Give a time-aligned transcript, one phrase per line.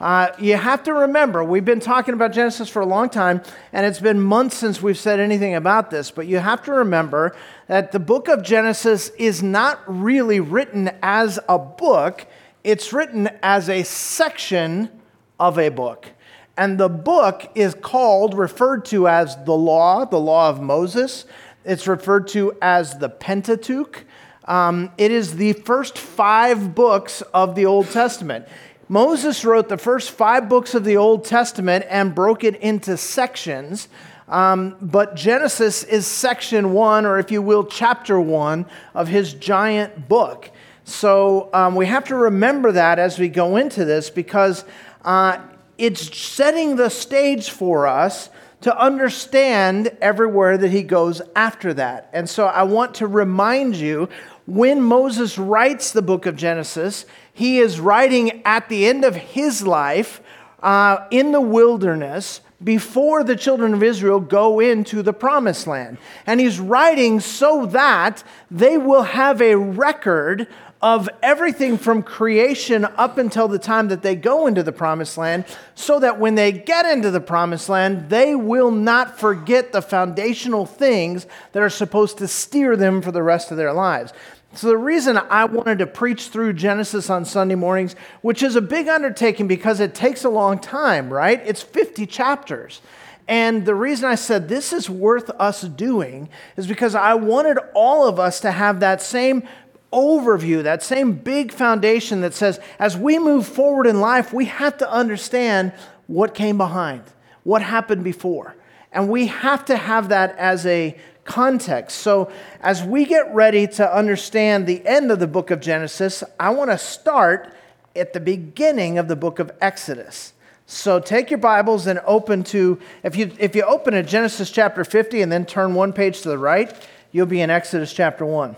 [0.00, 3.84] Uh, you have to remember, we've been talking about Genesis for a long time, and
[3.84, 7.92] it's been months since we've said anything about this, but you have to remember that
[7.92, 12.26] the book of Genesis is not really written as a book,
[12.64, 14.90] it's written as a section
[15.38, 16.08] of a book.
[16.56, 21.26] And the book is called, referred to as the law, the law of Moses.
[21.64, 24.04] It's referred to as the Pentateuch.
[24.46, 28.48] Um, it is the first five books of the Old Testament.
[28.90, 33.86] Moses wrote the first five books of the Old Testament and broke it into sections.
[34.26, 40.08] Um, but Genesis is section one, or if you will, chapter one of his giant
[40.08, 40.50] book.
[40.82, 44.64] So um, we have to remember that as we go into this because
[45.04, 45.38] uh,
[45.78, 48.28] it's setting the stage for us
[48.62, 52.10] to understand everywhere that he goes after that.
[52.12, 54.08] And so I want to remind you
[54.46, 57.06] when Moses writes the book of Genesis,
[57.40, 60.20] he is writing at the end of his life
[60.62, 65.96] uh, in the wilderness before the children of Israel go into the promised land.
[66.26, 70.48] And he's writing so that they will have a record
[70.82, 75.46] of everything from creation up until the time that they go into the promised land,
[75.74, 80.66] so that when they get into the promised land, they will not forget the foundational
[80.66, 84.12] things that are supposed to steer them for the rest of their lives.
[84.52, 88.60] So, the reason I wanted to preach through Genesis on Sunday mornings, which is a
[88.60, 91.40] big undertaking because it takes a long time, right?
[91.46, 92.80] It's 50 chapters.
[93.28, 98.08] And the reason I said this is worth us doing is because I wanted all
[98.08, 99.44] of us to have that same
[99.92, 104.78] overview, that same big foundation that says, as we move forward in life, we have
[104.78, 105.72] to understand
[106.08, 107.04] what came behind,
[107.44, 108.56] what happened before.
[108.90, 111.98] And we have to have that as a context.
[111.98, 116.50] So, as we get ready to understand the end of the book of Genesis, I
[116.50, 117.52] want to start
[117.96, 120.32] at the beginning of the book of Exodus.
[120.66, 124.84] So take your Bibles and open to, if you, if you open at Genesis chapter
[124.84, 126.72] 50 and then turn one page to the right,
[127.10, 128.54] you'll be in Exodus chapter 1.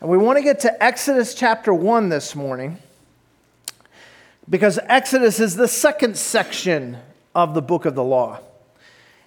[0.00, 2.78] And we want to get to Exodus chapter 1 this morning
[4.48, 6.98] because Exodus is the second section
[7.34, 8.38] of the book of the law.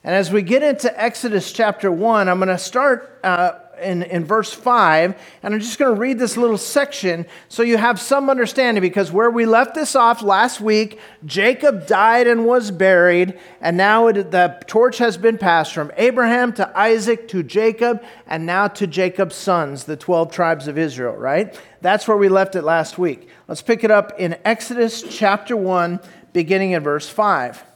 [0.03, 4.25] And as we get into Exodus chapter 1, I'm going to start uh, in, in
[4.25, 8.29] verse 5, and I'm just going to read this little section so you have some
[8.29, 13.77] understanding because where we left this off last week, Jacob died and was buried, and
[13.77, 18.67] now it, the torch has been passed from Abraham to Isaac to Jacob, and now
[18.67, 21.57] to Jacob's sons, the 12 tribes of Israel, right?
[21.81, 23.29] That's where we left it last week.
[23.47, 26.01] Let's pick it up in Exodus chapter 1,
[26.33, 27.72] beginning in verse 5.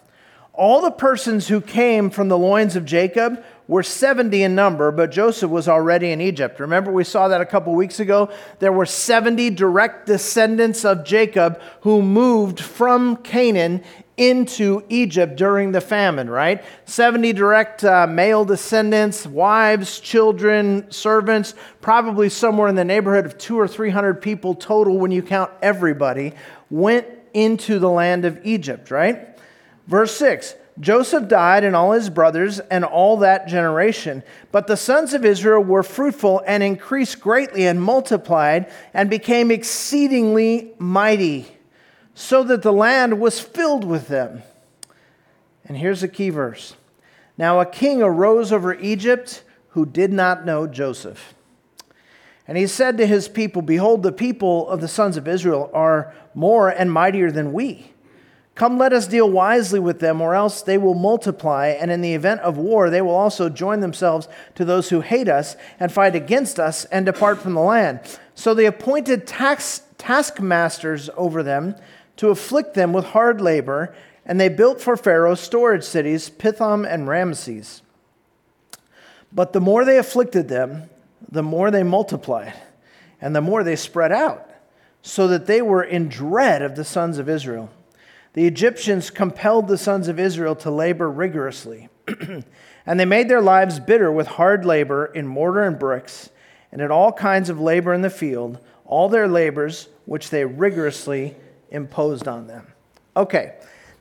[0.58, 5.12] All the persons who came from the loins of Jacob were 70 in number, but
[5.12, 6.60] Joseph was already in Egypt.
[6.60, 8.30] Remember, we saw that a couple weeks ago?
[8.58, 13.84] There were 70 direct descendants of Jacob who moved from Canaan
[14.18, 16.64] into Egypt during the famine, right?
[16.86, 23.60] 70 direct uh, male descendants, wives, children, servants, probably somewhere in the neighborhood of two
[23.60, 26.34] or 300 people total when you count everybody,
[26.72, 29.38] went into the land of Egypt, right?
[29.88, 34.22] Verse 6 Joseph died and all his brothers and all that generation.
[34.52, 40.74] But the sons of Israel were fruitful and increased greatly and multiplied and became exceedingly
[40.78, 41.48] mighty,
[42.14, 44.44] so that the land was filled with them.
[45.66, 46.76] And here's a key verse
[47.38, 51.34] Now a king arose over Egypt who did not know Joseph.
[52.48, 56.14] And he said to his people, Behold, the people of the sons of Israel are
[56.34, 57.92] more and mightier than we.
[58.58, 62.16] Come, let us deal wisely with them, or else they will multiply, and in the
[62.16, 66.16] event of war, they will also join themselves to those who hate us and fight
[66.16, 68.00] against us and depart from the land.
[68.34, 71.76] So they appointed tax, taskmasters over them
[72.16, 77.08] to afflict them with hard labor, and they built for Pharaoh storage cities, Pithom and
[77.08, 77.84] Ramses.
[79.32, 80.90] But the more they afflicted them,
[81.32, 82.56] the more they multiplied,
[83.22, 84.50] and the more they spread out,
[85.04, 87.70] so that they were in dread of the sons of Israel.
[88.38, 91.90] The Egyptians compelled the sons of Israel to labor rigorously,
[92.86, 96.30] and they made their lives bitter with hard labor in mortar and bricks,
[96.72, 101.36] and in all kinds of labor in the field, all their labors which they rigorously
[101.72, 102.68] imposed on them.
[103.16, 103.56] Okay,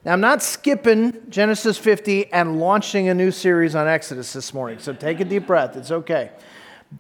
[0.04, 4.80] now I'm not skipping Genesis 50 and launching a new series on Exodus this morning,
[4.80, 5.76] so take a deep breath.
[5.76, 6.30] It's okay.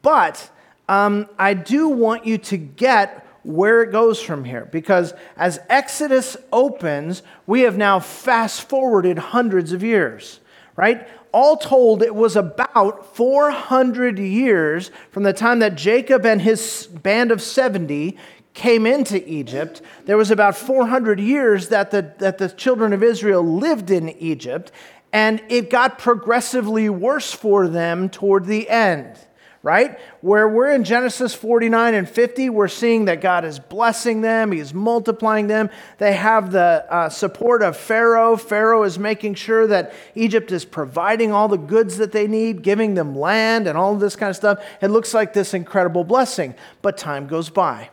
[0.00, 0.50] But
[0.88, 4.68] um, I do want you to get where it goes from here.
[4.70, 10.40] Because as Exodus opens, we have now fast forwarded hundreds of years,
[10.74, 11.08] right?
[11.32, 17.30] All told, it was about 400 years from the time that Jacob and his band
[17.30, 18.16] of 70
[18.52, 23.42] came into Egypt, there was about 400 years that the, that the children of Israel
[23.42, 24.72] lived in Egypt,
[25.12, 29.18] and it got progressively worse for them toward the end
[29.66, 29.98] right?
[30.20, 34.72] Where we're in Genesis 49 and 50, we're seeing that God is blessing them, He's
[34.72, 35.70] multiplying them.
[35.98, 38.36] They have the uh, support of Pharaoh.
[38.36, 42.94] Pharaoh is making sure that Egypt is providing all the goods that they need, giving
[42.94, 44.64] them land and all this kind of stuff.
[44.80, 47.90] It looks like this incredible blessing, but time goes by.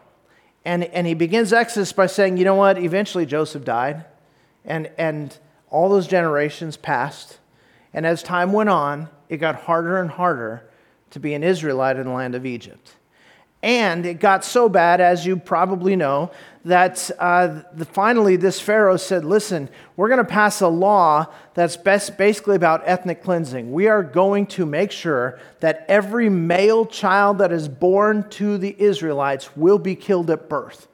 [0.63, 2.77] And, and he begins Exodus by saying, you know what?
[2.77, 4.05] Eventually Joseph died,
[4.63, 5.35] and, and
[5.71, 7.39] all those generations passed.
[7.95, 10.69] And as time went on, it got harder and harder
[11.13, 12.91] to be an Israelite in the land of Egypt.
[13.61, 16.31] And it got so bad, as you probably know,
[16.65, 21.77] that uh, the, finally this Pharaoh said, Listen, we're going to pass a law that's
[21.77, 23.71] best, basically about ethnic cleansing.
[23.71, 28.75] We are going to make sure that every male child that is born to the
[28.77, 30.87] Israelites will be killed at birth.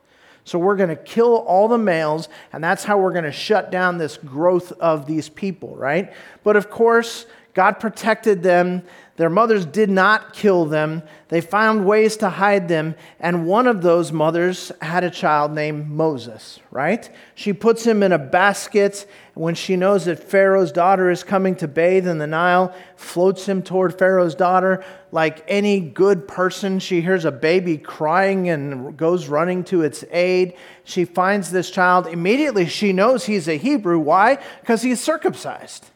[0.44, 3.72] So we're going to kill all the males, and that's how we're going to shut
[3.72, 6.14] down this growth of these people, right?
[6.44, 8.84] But of course, God protected them.
[9.20, 11.04] Their mothers did not kill them.
[11.28, 12.96] They found ways to hide them.
[13.20, 17.10] And one of those mothers had a child named Moses, right?
[17.36, 21.68] She puts him in a basket when she knows that Pharaoh's daughter is coming to
[21.68, 24.86] bathe in the Nile, floats him toward Pharaoh's daughter.
[25.12, 30.54] Like any good person, she hears a baby crying and goes running to its aid.
[30.86, 32.08] She finds this child.
[32.08, 34.00] Immediately, she knows he's a Hebrew.
[34.00, 34.38] Why?
[34.62, 35.88] Because he's circumcised.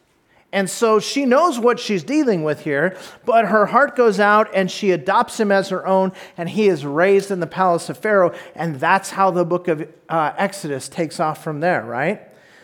[0.54, 4.70] And so she knows what she's dealing with here, but her heart goes out and
[4.70, 8.32] she adopts him as her own, and he is raised in the palace of Pharaoh.
[8.54, 12.22] And that's how the book of uh, Exodus takes off from there, right?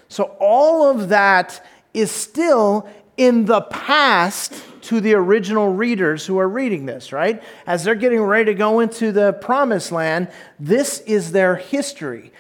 [0.09, 4.53] So all of that is still in the past
[4.83, 7.43] to the original readers who are reading this, right?
[7.67, 10.29] As they're getting ready to go into the promised land,
[10.61, 12.33] this is their history.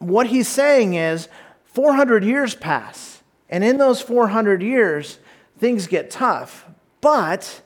[0.00, 1.28] What he's saying is
[1.66, 3.17] 400 years pass
[3.50, 5.18] and in those 400 years,
[5.58, 6.66] things get tough.
[7.00, 7.62] But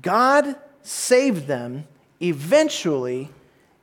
[0.00, 1.86] God saved them
[2.20, 3.28] eventually,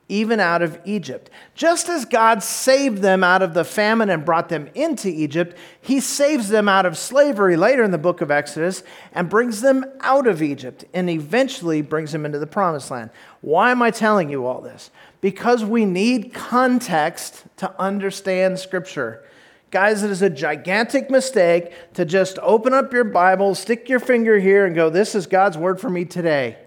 [0.08, 1.30] even out of Egypt.
[1.54, 6.00] Just as God saved them out of the famine and brought them into Egypt, He
[6.00, 8.82] saves them out of slavery later in the book of Exodus
[9.14, 13.12] and brings them out of Egypt and eventually brings them into the promised land.
[13.42, 14.90] Why am I telling you all this?
[15.22, 19.24] Because we need context to understand Scripture.
[19.72, 24.40] Guys, it is a gigantic mistake to just open up your Bible, stick your finger
[24.40, 26.58] here, and go, This is God's word for me today.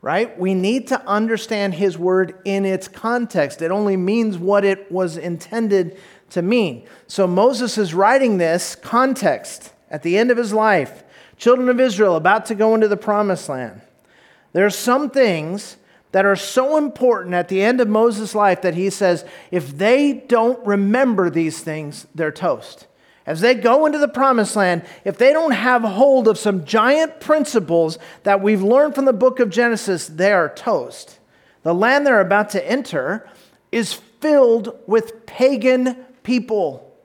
[0.00, 0.38] Right?
[0.38, 3.62] We need to understand His word in its context.
[3.62, 5.98] It only means what it was intended
[6.30, 6.86] to mean.
[7.08, 11.04] So Moses is writing this context at the end of his life.
[11.36, 13.80] Children of Israel about to go into the promised land.
[14.52, 15.76] There are some things
[16.16, 20.14] that are so important at the end of Moses' life that he says, if they
[20.14, 22.86] don't remember these things, they're toast.
[23.26, 27.20] As they go into the promised land, if they don't have hold of some giant
[27.20, 31.18] principles that we've learned from the book of Genesis, they are toast.
[31.64, 33.28] The land they're about to enter
[33.70, 36.96] is filled with pagan people.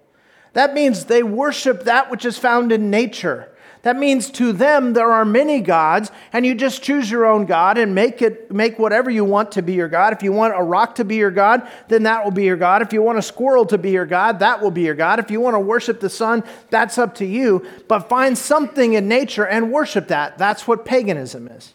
[0.54, 3.51] That means they worship that which is found in nature.
[3.84, 7.78] That means to them there are many gods, and you just choose your own God
[7.78, 10.14] and make it make whatever you want to be your God.
[10.14, 12.82] If you want a rock to be your God, then that will be your God.
[12.82, 15.20] If you want a squirrel to be your God, that will be your God.
[15.20, 17.66] If you want to worship the sun, that's up to you.
[17.88, 20.38] But find something in nature and worship that.
[20.38, 21.74] That's what paganism is.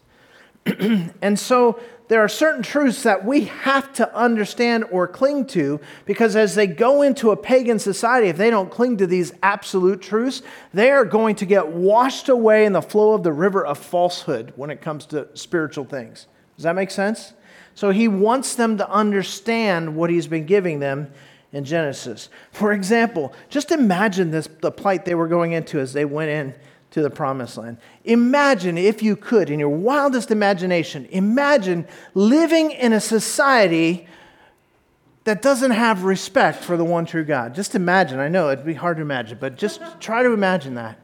[1.23, 6.37] and so there are certain truths that we have to understand or cling to because
[6.37, 10.43] as they go into a pagan society, if they don't cling to these absolute truths,
[10.73, 14.53] they are going to get washed away in the flow of the river of falsehood
[14.57, 16.27] when it comes to spiritual things.
[16.57, 17.33] Does that make sense?
[17.75, 21.13] So he wants them to understand what he's been giving them
[21.53, 22.29] in Genesis.
[22.53, 26.55] For example, just imagine this the plight they were going into as they went in
[26.97, 27.77] to the promised land.
[28.05, 34.09] Imagine, if you could, in your wildest imagination, imagine living in a society
[35.25, 37.55] that doesn't have respect for the one true God.
[37.55, 38.19] Just imagine.
[38.19, 40.99] I know it'd be hard to imagine, but just try to imagine that.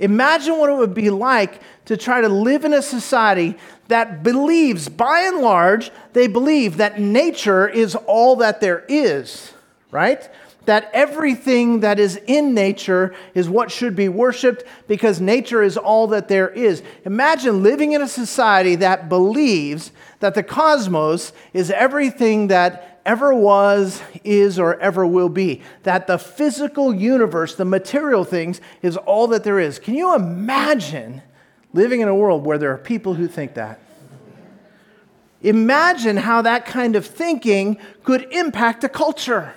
[0.00, 3.56] Imagine what it would be like to try to live in a society
[3.86, 9.52] that believes, by and large, they believe that nature is all that there is,
[9.92, 10.28] right?
[10.66, 16.06] That everything that is in nature is what should be worshiped because nature is all
[16.08, 16.82] that there is.
[17.04, 24.02] Imagine living in a society that believes that the cosmos is everything that ever was,
[24.24, 25.62] is, or ever will be.
[25.84, 29.78] That the physical universe, the material things, is all that there is.
[29.78, 31.22] Can you imagine
[31.72, 33.80] living in a world where there are people who think that?
[35.42, 39.54] Imagine how that kind of thinking could impact a culture.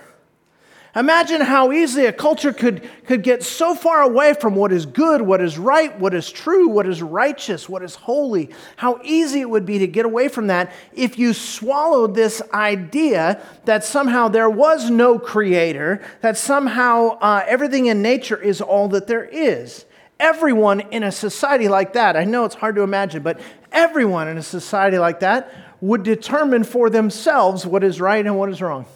[0.96, 5.22] Imagine how easily a culture could, could get so far away from what is good,
[5.22, 8.50] what is right, what is true, what is righteous, what is holy.
[8.76, 13.42] How easy it would be to get away from that if you swallowed this idea
[13.64, 19.08] that somehow there was no creator, that somehow uh, everything in nature is all that
[19.08, 19.86] there is.
[20.20, 23.40] Everyone in a society like that, I know it's hard to imagine, but
[23.72, 28.48] everyone in a society like that would determine for themselves what is right and what
[28.48, 28.86] is wrong.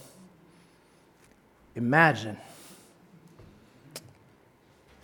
[1.78, 2.36] Imagine.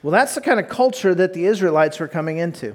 [0.03, 2.75] Well, that's the kind of culture that the Israelites were coming into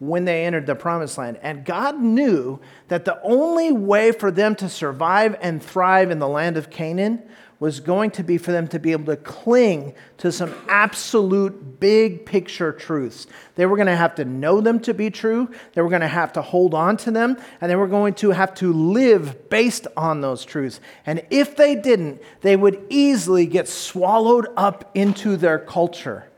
[0.00, 1.38] when they entered the promised land.
[1.40, 6.26] And God knew that the only way for them to survive and thrive in the
[6.26, 7.22] land of Canaan
[7.62, 12.26] was going to be for them to be able to cling to some absolute big
[12.26, 13.28] picture truths.
[13.54, 16.08] They were going to have to know them to be true, they were going to
[16.08, 19.86] have to hold on to them, and they were going to have to live based
[19.96, 20.80] on those truths.
[21.06, 26.28] And if they didn't, they would easily get swallowed up into their culture.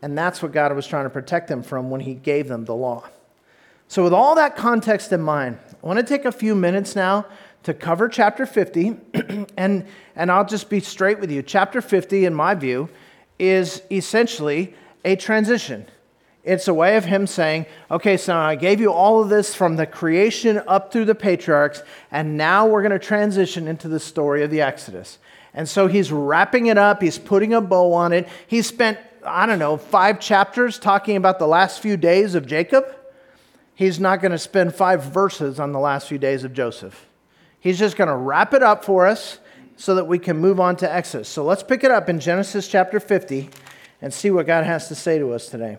[0.00, 2.74] And that's what God was trying to protect them from when He gave them the
[2.74, 3.10] law.
[3.88, 7.26] So, with all that context in mind, I want to take a few minutes now
[7.64, 8.96] to cover chapter 50,
[9.56, 11.42] and, and I'll just be straight with you.
[11.42, 12.88] Chapter 50, in my view,
[13.38, 15.86] is essentially a transition.
[16.44, 19.76] It's a way of him saying, okay, so I gave you all of this from
[19.76, 24.42] the creation up through the patriarchs, and now we're going to transition into the story
[24.42, 25.18] of the Exodus.
[25.54, 28.28] And so he's wrapping it up, he's putting a bow on it.
[28.46, 32.86] He spent, I don't know, five chapters talking about the last few days of Jacob.
[33.74, 37.06] He's not going to spend five verses on the last few days of Joseph.
[37.62, 39.38] He's just going to wrap it up for us
[39.76, 41.28] so that we can move on to Exodus.
[41.28, 43.50] So let's pick it up in Genesis chapter 50
[44.00, 45.78] and see what God has to say to us today.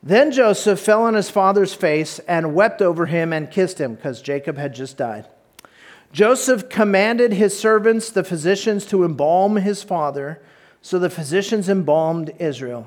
[0.00, 4.22] Then Joseph fell on his father's face and wept over him and kissed him because
[4.22, 5.26] Jacob had just died.
[6.12, 10.40] Joseph commanded his servants, the physicians, to embalm his father.
[10.82, 12.86] So the physicians embalmed Israel.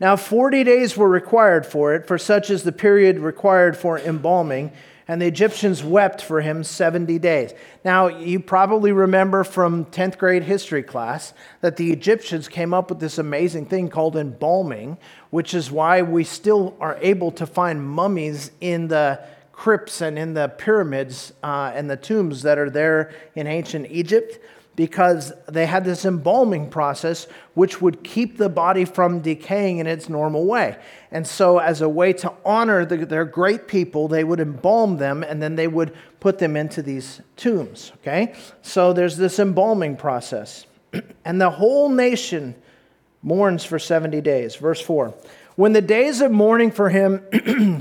[0.00, 4.70] Now, 40 days were required for it, for such is the period required for embalming
[5.06, 7.52] and the Egyptians wept for him 70 days.
[7.84, 13.00] Now, you probably remember from 10th grade history class that the Egyptians came up with
[13.00, 14.96] this amazing thing called embalming,
[15.30, 19.20] which is why we still are able to find mummies in the
[19.52, 24.38] crypts and in the pyramids uh, and the tombs that are there in ancient Egypt
[24.76, 30.08] because they had this embalming process which would keep the body from decaying in its
[30.08, 30.76] normal way.
[31.10, 35.22] And so, as a way to honor the, their great people, they would embalm them
[35.22, 37.92] and then they would put them into these tombs.
[37.96, 38.34] Okay?
[38.62, 40.66] So, there's this embalming process.
[41.24, 42.56] and the whole nation
[43.22, 44.56] mourns for 70 days.
[44.56, 45.14] Verse 4
[45.56, 47.22] When the days of mourning for him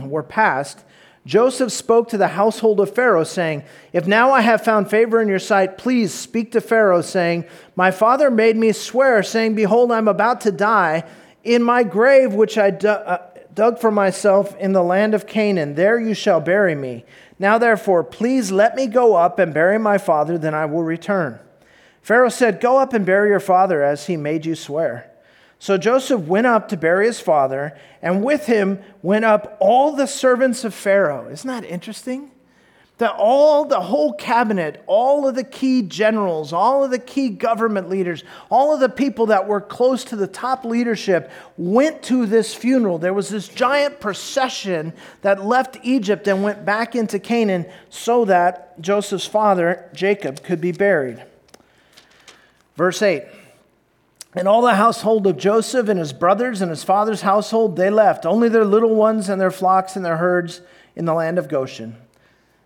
[0.10, 0.84] were past,
[1.26, 3.64] Joseph spoke to the household of Pharaoh, saying,
[3.94, 7.92] If now I have found favor in your sight, please speak to Pharaoh, saying, My
[7.92, 11.04] father made me swear, saying, Behold, I'm about to die.
[11.44, 15.98] In my grave, which I uh, dug for myself in the land of Canaan, there
[15.98, 17.06] you shall bury me.
[17.40, 21.40] Now, therefore, please let me go up and bury my father, then I will return.
[22.02, 25.10] Pharaoh said, Go up and bury your father as he made you swear.
[25.64, 30.08] So Joseph went up to bury his father, and with him went up all the
[30.08, 31.30] servants of Pharaoh.
[31.30, 32.32] Isn't that interesting?
[32.98, 37.88] That all the whole cabinet, all of the key generals, all of the key government
[37.88, 42.54] leaders, all of the people that were close to the top leadership went to this
[42.54, 42.98] funeral.
[42.98, 44.92] There was this giant procession
[45.22, 50.74] that left Egypt and went back into Canaan so that Joseph's father, Jacob, could be
[50.74, 51.24] buried.
[52.76, 53.24] Verse 8.
[54.36, 58.26] And all the household of Joseph and his brothers and his father's household, they left,
[58.26, 60.62] only their little ones and their flocks and their herds
[60.96, 61.98] in the land of Goshen.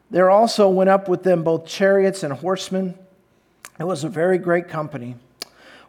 [0.10, 2.98] There also went up with them both chariots and horsemen.
[3.80, 5.16] It was a very great company.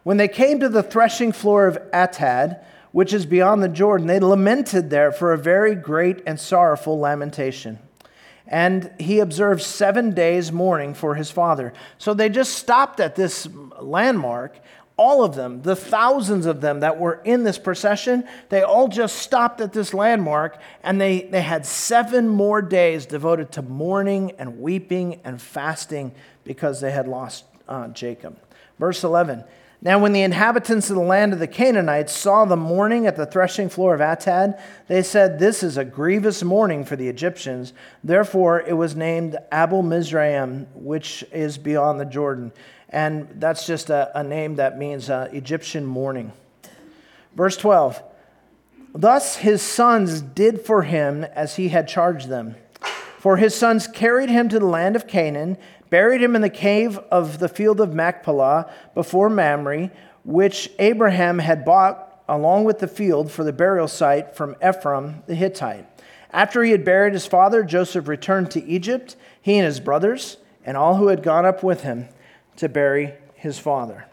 [0.03, 4.19] When they came to the threshing floor of Atad, which is beyond the Jordan, they
[4.19, 7.79] lamented there for a very great and sorrowful lamentation.
[8.47, 11.71] And he observed seven days mourning for his father.
[11.99, 13.47] So they just stopped at this
[13.79, 14.59] landmark
[14.99, 19.15] all of them, the thousands of them that were in this procession, they all just
[19.15, 24.59] stopped at this landmark and they, they had seven more days devoted to mourning and
[24.59, 26.11] weeping and fasting
[26.43, 28.37] because they had lost uh, Jacob.
[28.77, 29.45] Verse 11
[29.81, 33.25] Now, when the inhabitants of the land of the Canaanites saw the mourning at the
[33.25, 37.71] threshing floor of Atad, they said, This is a grievous mourning for the Egyptians.
[38.03, 42.51] Therefore, it was named Abel Mizraim, which is beyond the Jordan
[42.89, 46.31] and that's just a, a name that means uh, Egyptian mourning.
[47.35, 48.01] Verse 12
[48.93, 52.55] Thus his sons did for him as he had charged them.
[53.19, 55.57] For his sons carried him to the land of Canaan,
[55.89, 59.91] buried him in the cave of the field of Machpelah before Mamre,
[60.23, 65.35] which Abraham had bought along with the field for the burial site from Ephron the
[65.35, 65.85] Hittite.
[66.31, 70.77] After he had buried his father, Joseph returned to Egypt, he and his brothers, and
[70.77, 72.07] all who had gone up with him
[72.59, 74.05] to bury his father.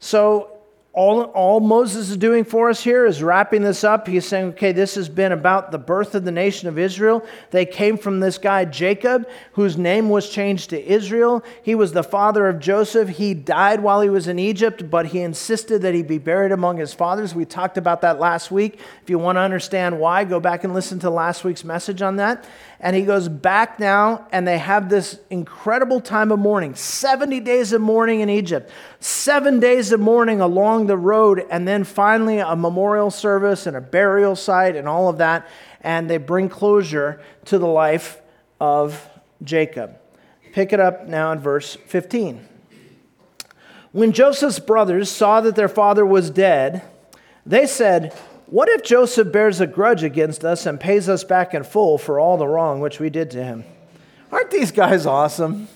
[0.00, 0.52] So
[0.94, 4.06] all, all Moses is doing for us here is wrapping this up.
[4.06, 7.24] He's saying, okay, this has been about the birth of the nation of Israel.
[7.50, 11.42] They came from this guy, Jacob, whose name was changed to Israel.
[11.62, 13.08] He was the father of Joseph.
[13.08, 16.76] He died while he was in Egypt, but he insisted that he be buried among
[16.76, 17.34] his fathers.
[17.34, 18.78] We talked about that last week.
[19.02, 22.16] If you want to understand why, go back and listen to last week's message on
[22.16, 22.44] that.
[22.84, 27.72] And he goes back now, and they have this incredible time of mourning 70 days
[27.72, 32.56] of mourning in Egypt, seven days of mourning along the road, and then finally a
[32.56, 35.46] memorial service and a burial site and all of that.
[35.80, 38.20] And they bring closure to the life
[38.60, 39.08] of
[39.44, 39.96] Jacob.
[40.52, 42.48] Pick it up now in verse 15.
[43.92, 46.82] When Joseph's brothers saw that their father was dead,
[47.46, 48.12] they said,
[48.52, 52.20] what if Joseph bears a grudge against us and pays us back in full for
[52.20, 53.64] all the wrong which we did to him?
[54.30, 55.68] Aren't these guys awesome?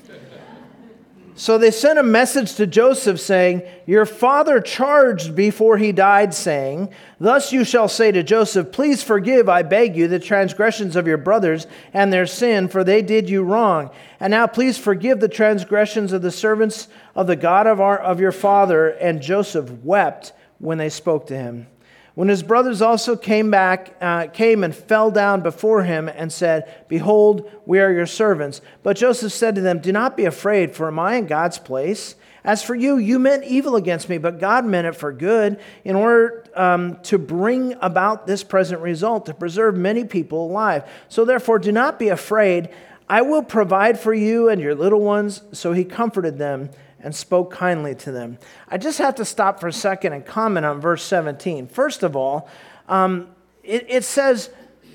[1.36, 6.90] So they sent a message to Joseph saying, Your father charged before he died, saying,
[7.18, 11.16] Thus you shall say to Joseph, Please forgive, I beg you, the transgressions of your
[11.16, 13.90] brothers and their sin, for they did you wrong.
[14.20, 18.20] And now please forgive the transgressions of the servants of the God of, our, of
[18.20, 18.88] your father.
[18.88, 21.68] And Joseph wept when they spoke to him.
[22.16, 26.86] When his brothers also came back, uh, came and fell down before him and said,
[26.88, 28.62] Behold, we are your servants.
[28.82, 32.14] But Joseph said to them, Do not be afraid, for am I in God's place?
[32.42, 35.94] As for you, you meant evil against me, but God meant it for good, in
[35.94, 40.88] order um, to bring about this present result, to preserve many people alive.
[41.10, 42.70] So therefore, do not be afraid.
[43.10, 45.42] I will provide for you and your little ones.
[45.52, 46.70] So he comforted them
[47.00, 48.38] and spoke kindly to them.
[48.68, 51.68] I just have to stop for a second and comment on verse 17.
[51.68, 52.48] First of all,
[52.88, 53.28] um,
[53.62, 54.50] it, it says,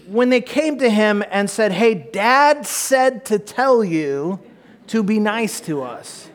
[0.08, 4.40] when they came to him and said, Hey, dad said to tell you
[4.88, 6.30] to be nice to us.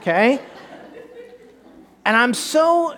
[0.00, 0.40] Okay?
[2.04, 2.96] And I'm so,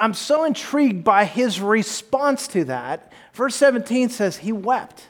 [0.00, 3.12] I'm so intrigued by his response to that.
[3.34, 5.08] Verse 17 says, He wept.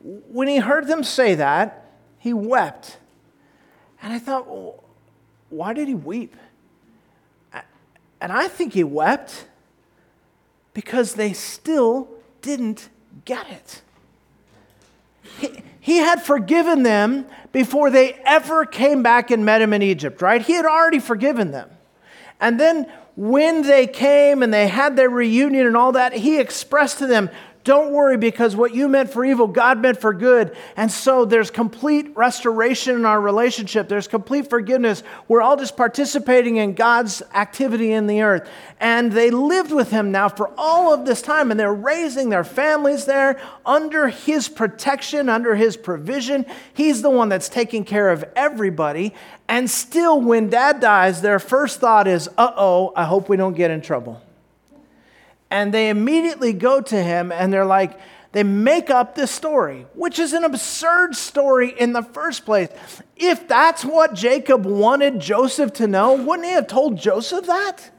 [0.00, 2.98] When he heard them say that, he wept.
[4.04, 4.84] And I thought, well,
[5.48, 6.36] why did he weep?
[8.20, 9.46] And I think he wept
[10.74, 12.08] because they still
[12.42, 12.90] didn't
[13.24, 13.82] get it.
[15.38, 20.20] He, he had forgiven them before they ever came back and met him in Egypt,
[20.20, 20.42] right?
[20.42, 21.70] He had already forgiven them.
[22.40, 26.98] And then when they came and they had their reunion and all that, he expressed
[26.98, 27.30] to them,
[27.64, 30.54] don't worry because what you meant for evil, God meant for good.
[30.76, 33.88] And so there's complete restoration in our relationship.
[33.88, 35.02] There's complete forgiveness.
[35.28, 38.46] We're all just participating in God's activity in the earth.
[38.80, 42.44] And they lived with him now for all of this time, and they're raising their
[42.44, 46.44] families there under his protection, under his provision.
[46.74, 49.14] He's the one that's taking care of everybody.
[49.48, 53.54] And still, when dad dies, their first thought is, uh oh, I hope we don't
[53.54, 54.20] get in trouble
[55.50, 57.98] and they immediately go to him and they're like,
[58.32, 62.68] they make up this story, which is an absurd story in the first place.
[63.14, 67.90] If that's what Jacob wanted Joseph to know, wouldn't he have told Joseph that?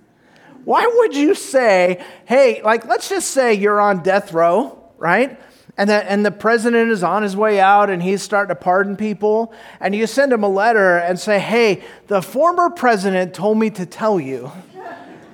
[0.66, 5.40] Why would you say, hey, like, let's just say you're on death row, right?
[5.78, 8.98] And the, and the president is on his way out and he's starting to pardon
[8.98, 9.54] people.
[9.80, 13.86] And you send him a letter and say, hey, the former president told me to
[13.86, 14.52] tell you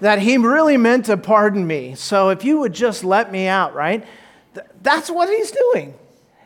[0.02, 1.96] that he really meant to pardon me.
[1.96, 4.06] So if you would just let me out, right?
[4.54, 5.94] Th- that's what he's doing.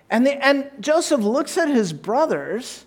[0.10, 2.86] And, the, and Joseph looks at his brothers,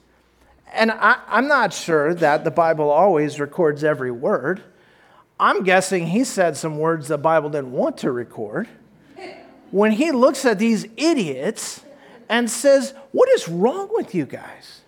[0.73, 4.63] and I, I'm not sure that the Bible always records every word.
[5.41, 8.69] I'm guessing he said some words the Bible didn't want to record.
[9.71, 11.83] When he looks at these idiots
[12.29, 14.83] and says, What is wrong with you guys?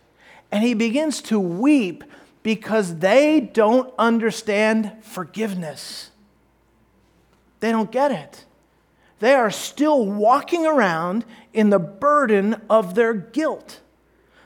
[0.52, 2.04] And he begins to weep
[2.42, 6.10] because they don't understand forgiveness.
[7.60, 8.44] They don't get it.
[9.18, 13.80] They are still walking around in the burden of their guilt.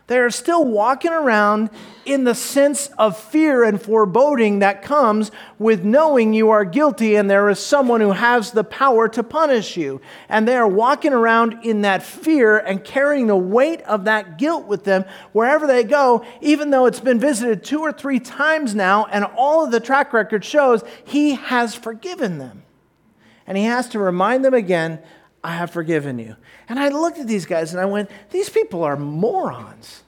[0.06, 1.70] They are still walking around
[2.04, 7.30] in the sense of fear and foreboding that comes with knowing you are guilty and
[7.30, 10.02] there is someone who has the power to punish you.
[10.28, 14.66] And they are walking around in that fear and carrying the weight of that guilt
[14.66, 19.06] with them wherever they go, even though it's been visited two or three times now,
[19.06, 22.62] and all of the track record shows he has forgiven them.
[23.46, 25.00] And he has to remind them again
[25.44, 26.36] I have forgiven you.
[26.70, 30.02] And I looked at these guys and I went, These people are morons.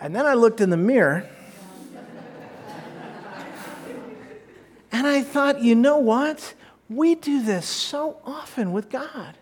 [0.00, 1.28] And then I looked in the mirror
[4.92, 6.54] and I thought, you know what?
[6.88, 9.36] We do this so often with God.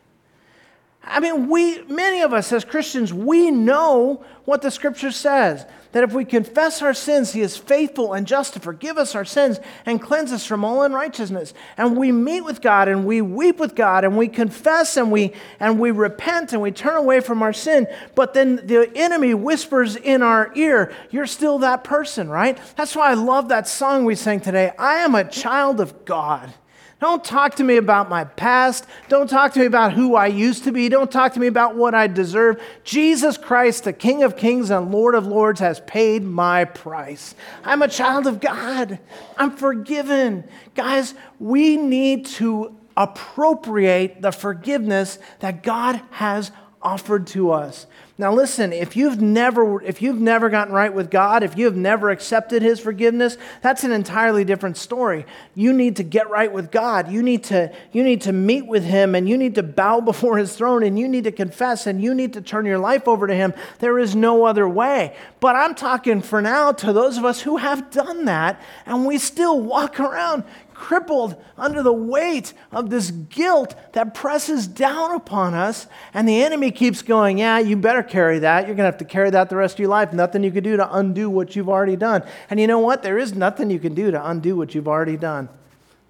[1.02, 6.04] I mean, we, many of us as Christians, we know what the scripture says that
[6.04, 9.58] if we confess our sins, He is faithful and just to forgive us our sins
[9.86, 11.54] and cleanse us from all unrighteousness.
[11.76, 15.32] And we meet with God and we weep with God and we confess and we,
[15.58, 17.86] and we repent and we turn away from our sin.
[18.14, 22.58] But then the enemy whispers in our ear, You're still that person, right?
[22.76, 24.72] That's why I love that song we sang today.
[24.78, 26.52] I am a child of God.
[27.00, 28.84] Don't talk to me about my past.
[29.08, 30.88] Don't talk to me about who I used to be.
[30.88, 32.60] Don't talk to me about what I deserve.
[32.82, 37.36] Jesus Christ, the King of Kings and Lord of Lords, has paid my price.
[37.64, 38.98] I'm a child of God.
[39.36, 40.42] I'm forgiven.
[40.74, 46.50] Guys, we need to appropriate the forgiveness that God has
[46.82, 47.86] offered to us.
[48.20, 51.76] Now listen, if you've never if you've never gotten right with God, if you have
[51.76, 55.24] never accepted his forgiveness, that's an entirely different story.
[55.54, 57.12] You need to get right with God.
[57.12, 60.36] You need to you need to meet with him and you need to bow before
[60.36, 63.28] his throne and you need to confess and you need to turn your life over
[63.28, 63.54] to him.
[63.78, 65.14] There is no other way.
[65.38, 69.18] But I'm talking for now to those of us who have done that and we
[69.18, 70.42] still walk around
[70.78, 75.88] crippled under the weight of this guilt that presses down upon us.
[76.14, 78.66] And the enemy keeps going, Yeah, you better carry that.
[78.66, 80.12] You're going to have to carry that the rest of your life.
[80.12, 82.22] Nothing you can do to undo what you've already done.
[82.48, 83.02] And you know what?
[83.02, 85.48] There is nothing you can do to undo what you've already done.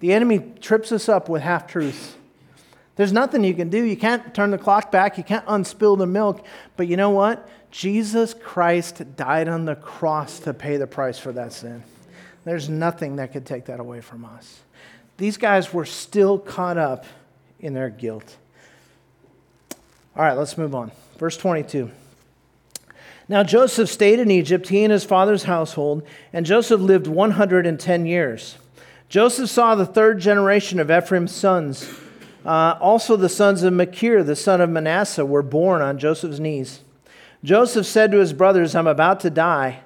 [0.01, 2.15] The enemy trips us up with half truths.
[2.95, 3.83] There's nothing you can do.
[3.83, 5.17] You can't turn the clock back.
[5.17, 6.45] You can't unspill the milk.
[6.77, 7.49] But you know what?
[7.71, 11.83] Jesus Christ died on the cross to pay the price for that sin.
[12.45, 14.61] There's nothing that could take that away from us.
[15.17, 17.05] These guys were still caught up
[17.59, 18.37] in their guilt.
[20.15, 20.91] All right, let's move on.
[21.17, 21.91] Verse 22.
[23.27, 28.57] Now Joseph stayed in Egypt, he and his father's household, and Joseph lived 110 years.
[29.07, 31.91] Joseph saw the third generation of Ephraim's sons.
[32.45, 36.81] Uh, also, the sons of Machir, the son of Manasseh, were born on Joseph's knees.
[37.43, 39.81] Joseph said to his brothers, I'm about to die,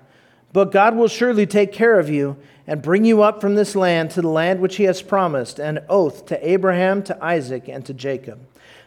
[0.54, 4.12] but God will surely take care of you and bring you up from this land
[4.12, 7.94] to the land which he has promised, an oath to Abraham, to Isaac, and to
[7.94, 8.40] Jacob.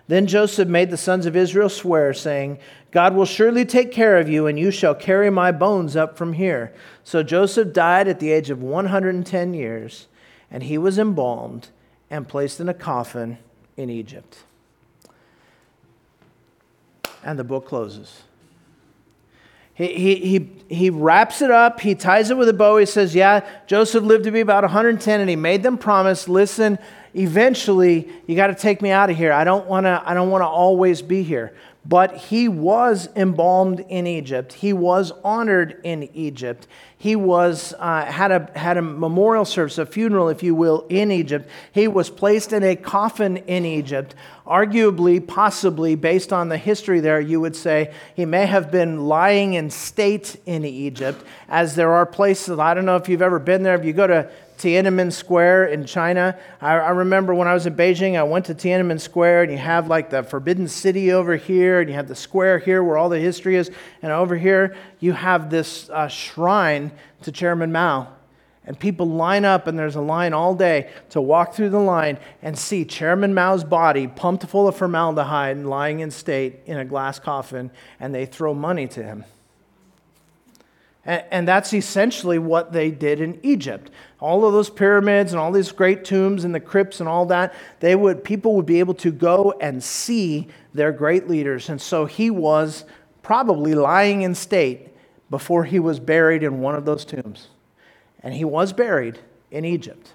[0.09, 2.59] Then Joseph made the sons of Israel swear, saying,
[2.93, 6.35] God will surely take care of you, and you shall carry my bones up from
[6.35, 6.73] here.
[7.03, 10.07] So Joseph died at the age of 110 years,
[10.51, 11.69] and he was embalmed
[12.09, 13.39] and placed in a coffin
[13.77, 14.39] in Egypt.
[17.25, 18.23] And the book closes.
[19.77, 21.81] He, he, he, wraps it up.
[21.81, 22.79] He ties it with a bow.
[22.79, 26.79] He says, Yeah, Joseph lived to be about 110, and he made them promise listen,
[27.13, 29.33] eventually, you got to take me out of here.
[29.33, 31.55] I don't want to I don't want to always be here
[31.89, 34.55] but he was embalmed in Egypt.
[34.55, 36.67] He was honored in Egypt.
[36.99, 41.13] He was, uh, had, a, had a memorial service, a funeral, if you will, in
[41.13, 41.49] Egypt.
[41.71, 44.15] He was placed in a coffin in Egypt.
[44.47, 49.55] Arguably, possibly, based on the history there, you would say he may have been lying
[49.55, 53.63] in state in Egypt, as there are places, I don't know if you've ever been
[53.63, 56.39] there, if you go to Tiananmen Square in China.
[56.61, 59.59] I, I, remember when I was in Beijing, I went to Tiananmen Square, and you
[59.59, 63.09] have like the Forbidden City over here, and you have the square here where all
[63.09, 63.71] the history is,
[64.03, 66.91] and over here you have this uh, shrine
[67.23, 68.09] to Chairman Mao.
[68.65, 72.19] And people line up, and there's a line all day to walk through the line
[72.43, 76.85] and see Chairman Mao's body pumped full of formaldehyde and lying in state in a
[76.85, 79.25] glass coffin, and they throw money to him.
[81.07, 83.93] And, that's essentially what they did in Egypt.
[84.19, 87.55] All of those pyramids and all these great tombs and the crypts and all that,
[87.79, 91.69] they would, people would be able to go and see their great leaders.
[91.69, 92.85] And so he was
[93.23, 94.89] probably lying in state
[95.31, 97.49] before he was buried in one of those tombs.
[98.21, 99.21] And he was buried
[99.53, 100.13] in Egypt.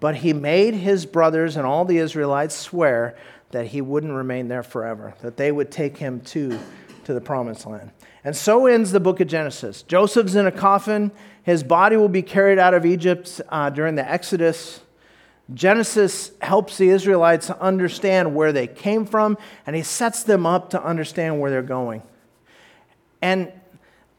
[0.00, 3.16] But he made his brothers and all the Israelites swear
[3.50, 6.58] that he wouldn't remain there forever, that they would take him to,
[7.04, 7.90] to the promised land.
[8.24, 9.82] And so ends the book of Genesis.
[9.82, 11.10] Joseph's in a coffin.
[11.42, 14.80] His body will be carried out of Egypt uh, during the Exodus.
[15.52, 20.82] Genesis helps the Israelites understand where they came from, and he sets them up to
[20.82, 22.02] understand where they're going.
[23.20, 23.52] And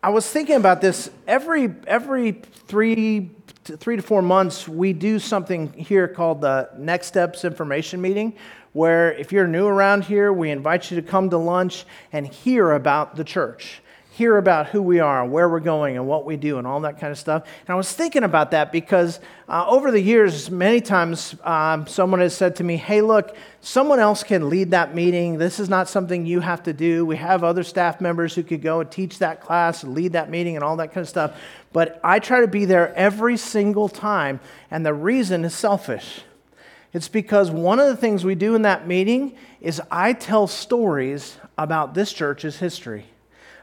[0.02, 2.34] I was thinking about this every, every
[2.68, 3.32] three,
[3.64, 8.36] to three to four months, we do something here called the Next Steps Information Meeting,
[8.74, 12.72] where if you're new around here, we invite you to come to lunch and hear
[12.72, 13.82] about the church
[14.14, 17.00] hear about who we are where we're going and what we do and all that
[17.00, 17.48] kind of stuff.
[17.62, 22.20] And I was thinking about that because uh, over the years, many times um, someone
[22.20, 25.40] has said to me, Hey, look, someone else can lead that meeting.
[25.40, 27.08] This is not something you have to do.
[27.08, 30.30] We have other staff members who could go and teach that class and lead that
[30.30, 31.36] meeting and all that kind of stuff.
[31.72, 34.42] But I try to be there every single time.
[34.70, 36.22] And the reason is selfish.
[36.94, 41.38] It's because one of the things we do in that meeting is I tell stories
[41.58, 43.08] about this church's history.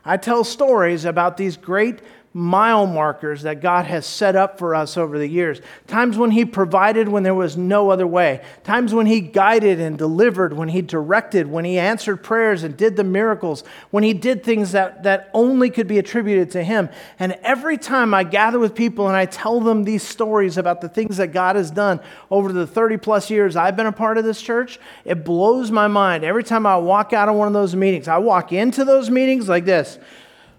[0.05, 2.01] I tell stories about these great
[2.33, 5.61] mile markers that God has set up for us over the years.
[5.89, 8.45] Times when He provided when there was no other way.
[8.63, 12.95] Times when He guided and delivered, when He directed, when He answered prayers and did
[12.95, 16.89] the miracles, when He did things that, that only could be attributed to Him.
[17.19, 20.89] And every time I gather with people and I tell them these stories about the
[20.89, 21.99] things that God has done
[22.31, 25.89] over the 30 plus years I've been a part of this church, it blows my
[25.89, 26.23] mind.
[26.23, 29.49] Every time I walk out of one of those meetings, I walk into those meetings
[29.49, 29.99] like this.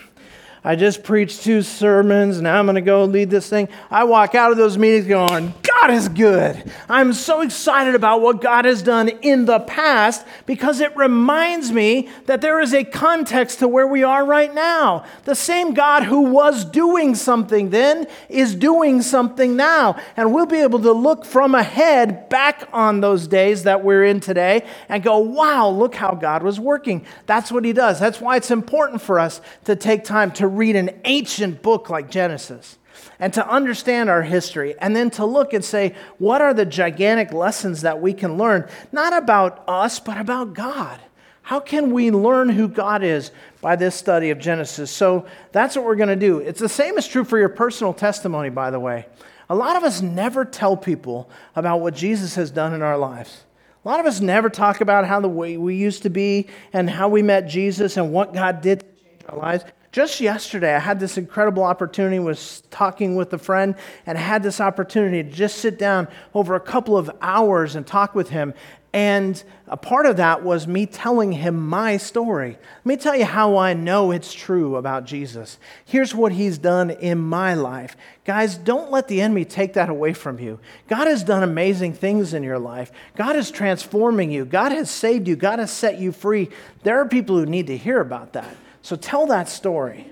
[0.64, 2.40] I just preached two sermons.
[2.40, 3.68] Now I'm going to go lead this thing.
[3.90, 6.70] I walk out of those meetings going, God is good.
[6.88, 12.08] I'm so excited about what God has done in the past because it reminds me
[12.26, 15.04] that there is a context to where we are right now.
[15.24, 19.96] The same God who was doing something then is doing something now.
[20.16, 24.20] And we'll be able to look from ahead back on those days that we're in
[24.20, 27.04] today and go, wow, look how God was working.
[27.26, 27.98] That's what He does.
[27.98, 32.08] That's why it's important for us to take time to read an ancient book like
[32.08, 32.78] Genesis
[33.18, 37.32] and to understand our history, and then to look and say, what are the gigantic
[37.32, 41.00] lessons that we can learn, not about us, but about God?
[41.42, 44.90] How can we learn who God is by this study of Genesis?
[44.90, 46.38] So that's what we're going to do.
[46.38, 49.06] It's the same is true for your personal testimony, by the way.
[49.50, 53.44] A lot of us never tell people about what Jesus has done in our lives.
[53.84, 56.88] A lot of us never talk about how the way we used to be and
[56.88, 59.64] how we met Jesus and what God did to change our lives.
[59.92, 63.74] Just yesterday, I had this incredible opportunity, was talking with a friend,
[64.06, 68.14] and had this opportunity to just sit down over a couple of hours and talk
[68.14, 68.54] with him.
[68.94, 72.58] And a part of that was me telling him my story.
[72.58, 75.58] Let me tell you how I know it's true about Jesus.
[75.84, 77.94] Here's what he's done in my life.
[78.24, 80.58] Guys, don't let the enemy take that away from you.
[80.88, 82.92] God has done amazing things in your life.
[83.14, 84.46] God is transforming you.
[84.46, 85.36] God has saved you.
[85.36, 86.48] God has set you free.
[86.82, 88.56] There are people who need to hear about that.
[88.82, 90.08] So tell that story.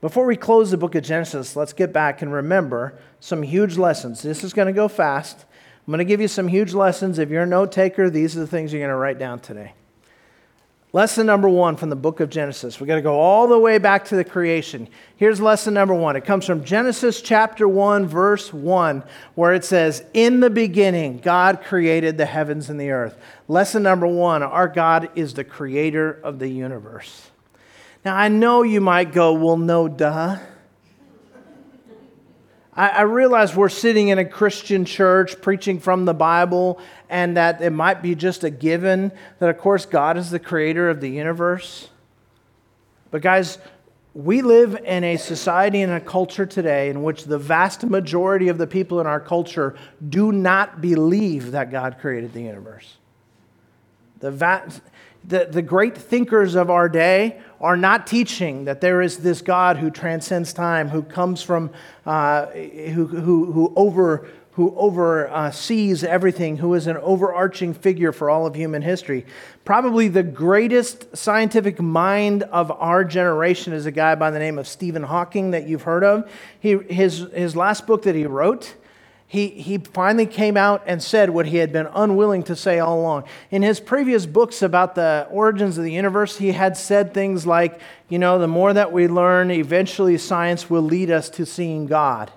[0.00, 4.20] Before we close the book of Genesis, let's get back and remember some huge lessons.
[4.20, 5.46] This is going to go fast.
[5.86, 7.18] I'm going to give you some huge lessons.
[7.18, 9.72] If you're a note taker, these are the things you're going to write down today.
[10.92, 12.80] Lesson number one from the book of Genesis.
[12.80, 14.88] We're going to go all the way back to the creation.
[15.16, 16.14] Here's lesson number one.
[16.14, 19.02] It comes from Genesis chapter 1, verse 1,
[19.34, 23.18] where it says, In the beginning, God created the heavens and the earth.
[23.48, 27.30] Lesson number one our God is the creator of the universe.
[28.04, 30.36] Now, I know you might go, well, no, duh.
[32.74, 37.62] I, I realize we're sitting in a Christian church preaching from the Bible, and that
[37.62, 41.08] it might be just a given that, of course, God is the creator of the
[41.08, 41.88] universe.
[43.10, 43.56] But, guys,
[44.12, 48.58] we live in a society and a culture today in which the vast majority of
[48.58, 52.98] the people in our culture do not believe that God created the universe.
[54.20, 54.82] The, vast,
[55.26, 59.78] the, the great thinkers of our day are not teaching that there is this God
[59.78, 61.70] who transcends time, who comes from,
[62.04, 68.30] uh, who, who, who over who oversees uh, everything, who is an overarching figure for
[68.30, 69.26] all of human history.
[69.64, 74.68] Probably the greatest scientific mind of our generation is a guy by the name of
[74.68, 76.30] Stephen Hawking that you've heard of.
[76.60, 78.76] He, his, his last book that he wrote
[79.34, 83.00] he, he finally came out and said what he had been unwilling to say all
[83.00, 83.24] along.
[83.50, 87.80] In his previous books about the origins of the universe, he had said things like,
[88.08, 92.30] you know, the more that we learn, eventually science will lead us to seeing God.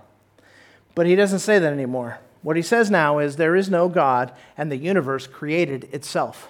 [0.95, 2.17] But he doesn't say that anymore.
[2.41, 6.49] What he says now is there is no God, and the universe created itself.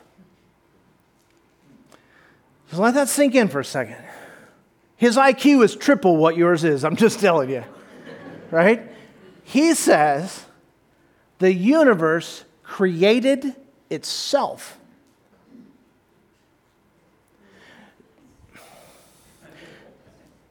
[2.72, 3.98] So let that sink in for a second.
[4.96, 7.66] His IQ is triple what yours is, I'm just telling you.
[8.50, 8.94] Right?
[9.48, 10.44] He says
[11.40, 13.56] the universe created
[13.90, 14.78] itself.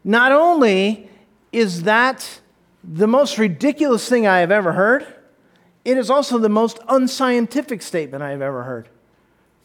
[0.02, 1.10] Not only
[1.52, 2.40] is that
[2.82, 5.06] the most ridiculous thing I have ever heard,
[5.84, 8.88] it is also the most unscientific statement I have ever heard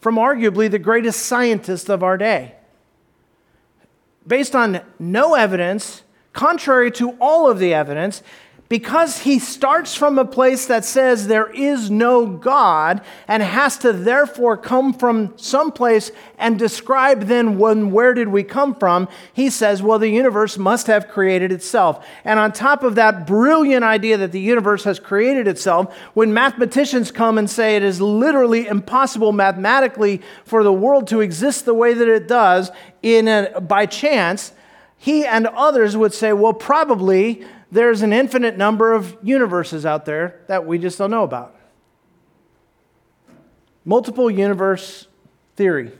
[0.02, 2.54] from arguably the greatest scientist of our day.
[4.26, 6.02] Based on no evidence,
[6.34, 8.22] contrary to all of the evidence,
[8.72, 13.92] because he starts from a place that says there is no God and has to
[13.92, 19.82] therefore come from someplace and describe then when where did we come from, he says,
[19.82, 22.02] well, the universe must have created itself.
[22.24, 27.10] And on top of that brilliant idea that the universe has created itself, when mathematicians
[27.10, 31.92] come and say it is literally impossible mathematically for the world to exist the way
[31.92, 32.70] that it does
[33.02, 34.54] in a, by chance,
[34.96, 40.42] he and others would say, well, probably there's an infinite number of universes out there
[40.46, 41.56] that we just don't know about.
[43.86, 45.08] Multiple universe
[45.56, 45.90] theory.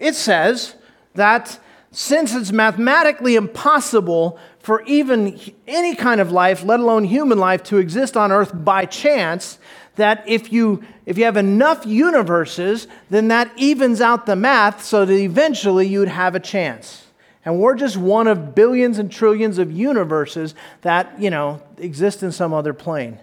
[0.00, 0.74] It says
[1.14, 1.60] that
[1.92, 7.78] since it's mathematically impossible for even any kind of life, let alone human life, to
[7.78, 9.60] exist on earth by chance,
[9.94, 15.04] that if you if you have enough universes, then that evens out the math so
[15.04, 17.06] that eventually you'd have a chance.
[17.44, 22.30] And we're just one of billions and trillions of universes that, you know, exist in
[22.30, 23.18] some other plane.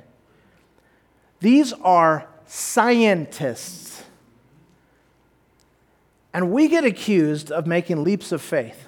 [1.40, 4.04] These are scientists.
[6.34, 8.86] And we get accused of making leaps of faith.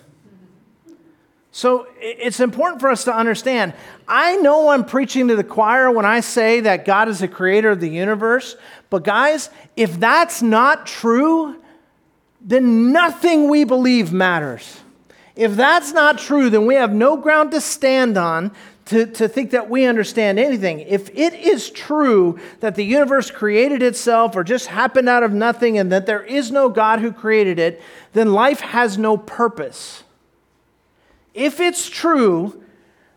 [1.53, 3.73] So it's important for us to understand.
[4.07, 7.71] I know I'm preaching to the choir when I say that God is the creator
[7.71, 8.55] of the universe,
[8.89, 11.61] but guys, if that's not true,
[12.39, 14.80] then nothing we believe matters.
[15.35, 18.51] If that's not true, then we have no ground to stand on
[18.85, 20.81] to, to think that we understand anything.
[20.81, 25.77] If it is true that the universe created itself or just happened out of nothing
[25.77, 27.81] and that there is no God who created it,
[28.13, 30.03] then life has no purpose.
[31.33, 32.61] If it's true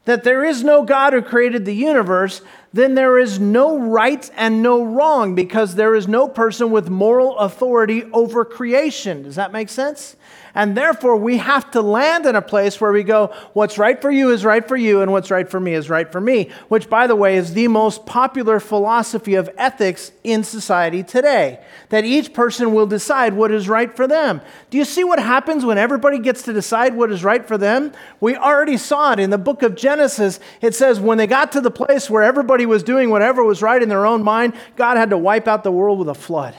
[0.04, 2.42] that there is no God who created the universe,
[2.74, 7.38] then there is no right and no wrong because there is no person with moral
[7.38, 9.22] authority over creation.
[9.22, 10.16] Does that make sense?
[10.56, 14.10] And therefore, we have to land in a place where we go, what's right for
[14.10, 16.88] you is right for you, and what's right for me is right for me, which,
[16.88, 21.58] by the way, is the most popular philosophy of ethics in society today.
[21.88, 24.40] That each person will decide what is right for them.
[24.70, 27.92] Do you see what happens when everybody gets to decide what is right for them?
[28.20, 30.38] We already saw it in the book of Genesis.
[30.60, 33.82] It says, when they got to the place where everybody was doing whatever was right
[33.82, 36.54] in their own mind, God had to wipe out the world with a flood.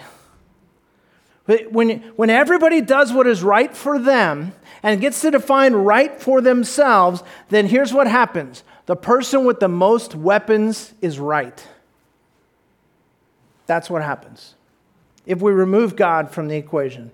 [1.46, 6.42] When, when everybody does what is right for them and gets to define right for
[6.42, 11.68] themselves, then here's what happens the person with the most weapons is right.
[13.68, 14.56] That's what happens
[15.26, 17.12] if we remove God from the equation.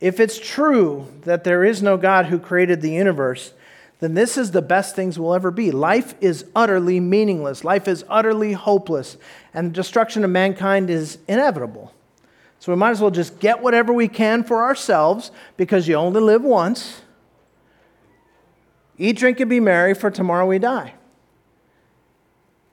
[0.00, 3.52] If it's true that there is no God who created the universe,
[4.00, 5.70] then this is the best things will ever be.
[5.70, 9.18] Life is utterly meaningless, life is utterly hopeless,
[9.54, 11.92] and the destruction of mankind is inevitable.
[12.58, 16.20] So we might as well just get whatever we can for ourselves because you only
[16.20, 17.02] live once.
[18.98, 20.94] Eat, drink, and be merry, for tomorrow we die.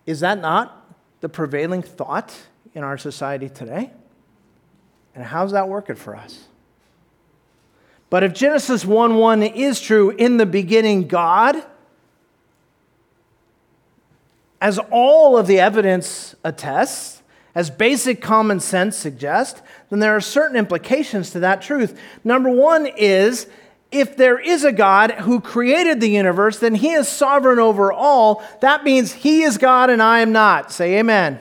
[0.05, 2.35] Is that not the prevailing thought
[2.73, 3.91] in our society today?
[5.15, 6.46] And how's that working for us?
[8.09, 11.61] But if Genesis 1 1 is true, in the beginning, God,
[14.61, 17.21] as all of the evidence attests,
[17.53, 21.99] as basic common sense suggests, then there are certain implications to that truth.
[22.23, 23.47] Number one is
[23.91, 28.43] if there is a God who created the universe, then he is sovereign over all.
[28.61, 30.71] That means he is God and I am not.
[30.71, 31.39] Say amen.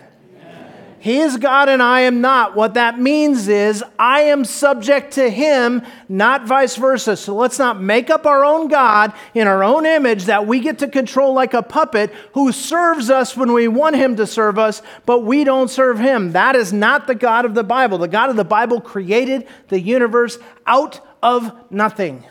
[1.07, 2.57] He is God and I am not.
[2.57, 7.17] What that means is I am subject to Him, not vice versa.
[7.17, 10.81] So let's not make up our own God in our own image that we get
[10.81, 14.83] to control like a puppet who serves us when we want Him to serve us,
[15.05, 16.33] but we don't serve Him.
[16.33, 17.99] That is not the God of the Bible.
[17.99, 22.25] The God of the Bible created the universe out of nothing.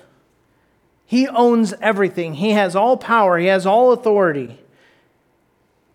[1.06, 4.60] He owns everything, He has all power, He has all authority.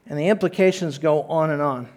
[0.06, 1.90] And the implications go on and on.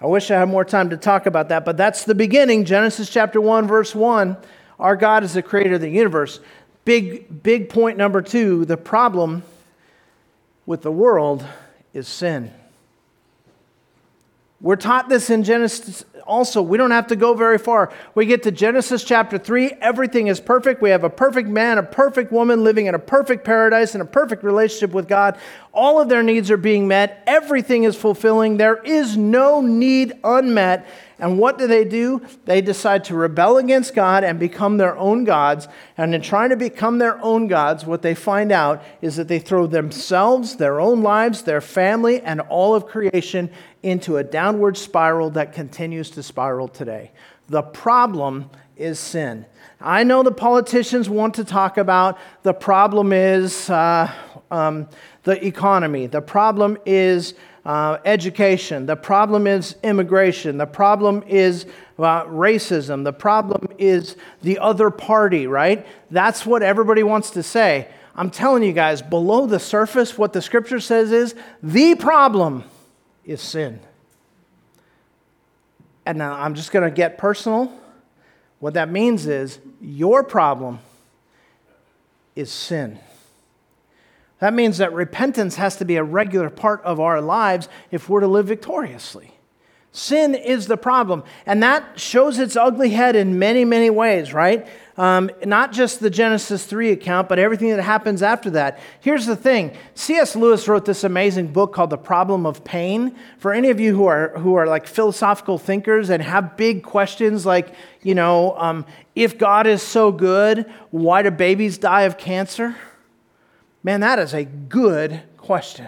[0.00, 2.64] I wish I had more time to talk about that, but that's the beginning.
[2.64, 4.36] Genesis chapter 1, verse 1.
[4.78, 6.38] Our God is the creator of the universe.
[6.84, 9.42] Big, big point number two the problem
[10.66, 11.44] with the world
[11.92, 12.52] is sin.
[14.60, 16.60] We're taught this in Genesis also.
[16.60, 17.92] We don't have to go very far.
[18.16, 20.82] We get to Genesis chapter 3, everything is perfect.
[20.82, 24.04] We have a perfect man, a perfect woman living in a perfect paradise in a
[24.04, 25.38] perfect relationship with God.
[25.72, 28.56] All of their needs are being met, everything is fulfilling.
[28.56, 30.88] There is no need unmet.
[31.20, 32.24] And what do they do?
[32.44, 35.66] They decide to rebel against God and become their own gods.
[35.96, 39.40] And in trying to become their own gods, what they find out is that they
[39.40, 43.50] throw themselves, their own lives, their family, and all of creation
[43.82, 47.12] into a downward spiral that continues to spiral today.
[47.48, 49.46] The problem is sin.
[49.80, 54.12] I know the politicians want to talk about the problem is uh,
[54.50, 54.88] um,
[55.24, 56.06] the economy.
[56.06, 58.86] The problem is uh, education.
[58.86, 60.58] The problem is immigration.
[60.58, 61.66] The problem is
[61.98, 63.04] uh, racism.
[63.04, 65.86] The problem is the other party, right?
[66.10, 67.88] That's what everybody wants to say.
[68.14, 72.64] I'm telling you guys, below the surface, what the scripture says is the problem
[73.28, 73.78] is sin.
[76.04, 77.70] And now I'm just going to get personal.
[78.58, 80.80] What that means is your problem
[82.34, 82.98] is sin.
[84.40, 88.20] That means that repentance has to be a regular part of our lives if we're
[88.20, 89.34] to live victoriously.
[89.92, 94.66] Sin is the problem, and that shows its ugly head in many, many ways, right?
[94.98, 98.80] Um, not just the Genesis 3 account, but everything that happens after that.
[99.00, 100.34] Here's the thing C.S.
[100.34, 103.14] Lewis wrote this amazing book called The Problem of Pain.
[103.38, 107.46] For any of you who are, who are like philosophical thinkers and have big questions
[107.46, 107.72] like,
[108.02, 108.84] you know, um,
[109.14, 112.74] if God is so good, why do babies die of cancer?
[113.84, 115.86] Man, that is a good question.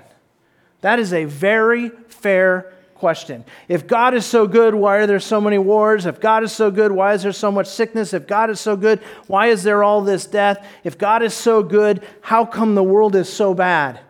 [0.82, 3.44] That is a very fair question.
[3.66, 6.06] If God is so good, why are there so many wars?
[6.06, 8.14] If God is so good, why is there so much sickness?
[8.14, 10.64] If God is so good, why is there all this death?
[10.84, 14.00] If God is so good, how come the world is so bad?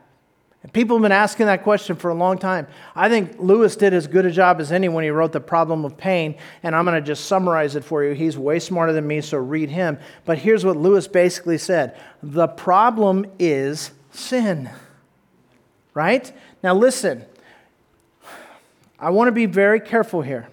[0.63, 2.67] And people have been asking that question for a long time.
[2.95, 5.05] I think Lewis did as good a job as anyone.
[5.05, 8.13] He wrote The Problem of Pain, and I'm going to just summarize it for you.
[8.13, 9.99] He's way smarter than me, so read him.
[10.27, 14.69] But here's what Lewis basically said The problem is sin.
[15.95, 16.31] Right?
[16.63, 17.25] Now, listen,
[19.01, 20.49] I want to be very careful here.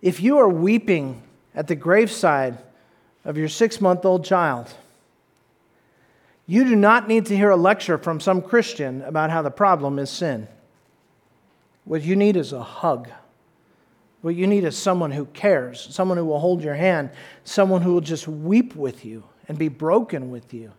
[0.00, 1.22] If you are weeping
[1.54, 2.58] at the graveside
[3.24, 4.72] of your six month old child,
[6.46, 9.98] you do not need to hear a lecture from some Christian about how the problem
[9.98, 10.46] is sin.
[11.84, 13.08] What you need is a hug.
[14.22, 17.10] What you need is someone who cares, someone who will hold your hand,
[17.44, 20.72] someone who will just weep with you and be broken with you.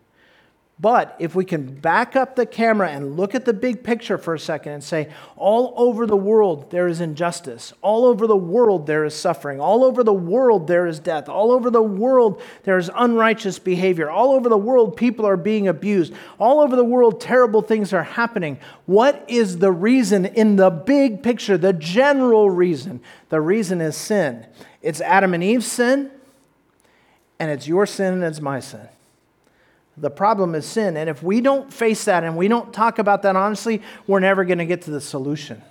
[0.80, 4.36] But if we can back up the camera and look at the big picture for
[4.36, 7.74] a second and say, all over the world there is injustice.
[7.82, 9.60] All over the world there is suffering.
[9.60, 11.30] All over the world there is death.
[11.30, 14.08] All over the world there is unrighteous behavior.
[14.08, 16.14] All over the world people are being abused.
[16.38, 18.60] All over the world terrible things are happening.
[18.86, 23.02] What is the reason in the big picture, the general reason?
[23.30, 24.46] The reason is sin.
[24.84, 26.12] It's Adam and Eve's sin,
[27.40, 28.88] and it's your sin, and it's my sin.
[29.98, 30.96] The problem is sin.
[30.96, 34.46] And if we don't face that and we don't talk about that honestly, we're never
[34.46, 35.62] going to get to the solution.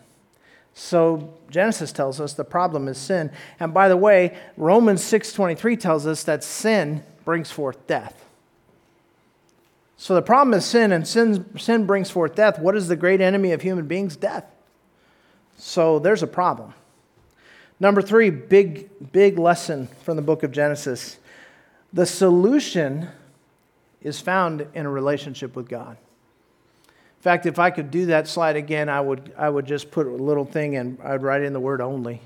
[0.74, 3.30] So Genesis tells us the problem is sin.
[3.60, 8.24] And by the way, Romans 6:23 tells us that sin brings forth death.
[9.96, 12.58] So the problem is sin and sin, sin brings forth death.
[12.58, 14.16] What is the great enemy of human beings?
[14.16, 14.44] Death.
[15.56, 16.74] So there's a problem.
[17.80, 21.18] Number 3, big big lesson from the book of Genesis.
[21.92, 23.08] The solution
[24.06, 25.96] is found in a relationship with God.
[26.86, 30.06] In fact, if I could do that slide again, I would, I would just put
[30.06, 32.22] a little thing and I'd write in the word only.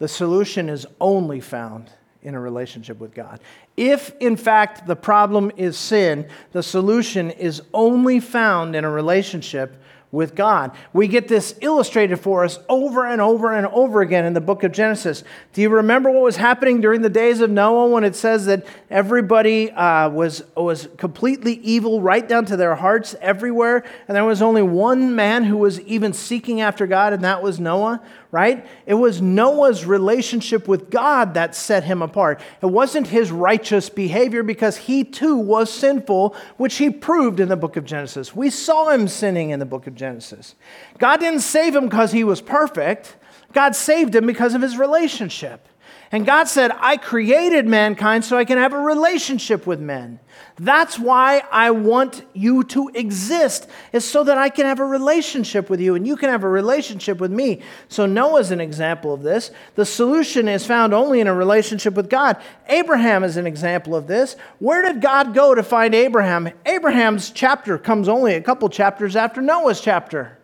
[0.00, 1.90] The solution is only found
[2.22, 3.40] in a relationship with God.
[3.74, 9.82] If, in fact, the problem is sin, the solution is only found in a relationship
[10.10, 10.72] with God.
[10.92, 14.64] We get this illustrated for us over and over and over again in the book
[14.64, 15.22] of Genesis.
[15.52, 18.66] Do you remember what was happening during the days of Noah when it says that
[18.90, 23.84] everybody uh, was, was completely evil right down to their hearts everywhere?
[24.06, 27.60] And there was only one man who was even seeking after God, and that was
[27.60, 28.00] Noah,
[28.30, 28.66] right?
[28.84, 32.40] It was Noah's relationship with God that set him apart.
[32.62, 37.56] It wasn't his righteous behavior because he too was sinful, which he proved in the
[37.56, 38.34] book of Genesis.
[38.34, 40.54] We saw him sinning in the book of Genesis.
[40.98, 43.16] God didn't save him because he was perfect,
[43.52, 45.67] God saved him because of his relationship.
[46.10, 50.20] And God said, I created mankind so I can have a relationship with men.
[50.58, 55.68] That's why I want you to exist, is so that I can have a relationship
[55.68, 57.60] with you and you can have a relationship with me.
[57.88, 59.50] So Noah's an example of this.
[59.74, 62.38] The solution is found only in a relationship with God.
[62.68, 64.34] Abraham is an example of this.
[64.60, 66.48] Where did God go to find Abraham?
[66.64, 70.37] Abraham's chapter comes only a couple chapters after Noah's chapter.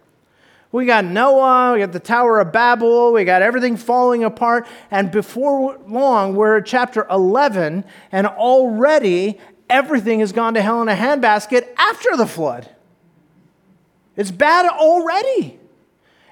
[0.74, 4.66] We got Noah, we got the Tower of Babel, we got everything falling apart.
[4.90, 9.38] And before long, we're at chapter 11, and already
[9.70, 12.74] everything has gone to hell in a handbasket after the flood.
[14.16, 15.60] It's bad already.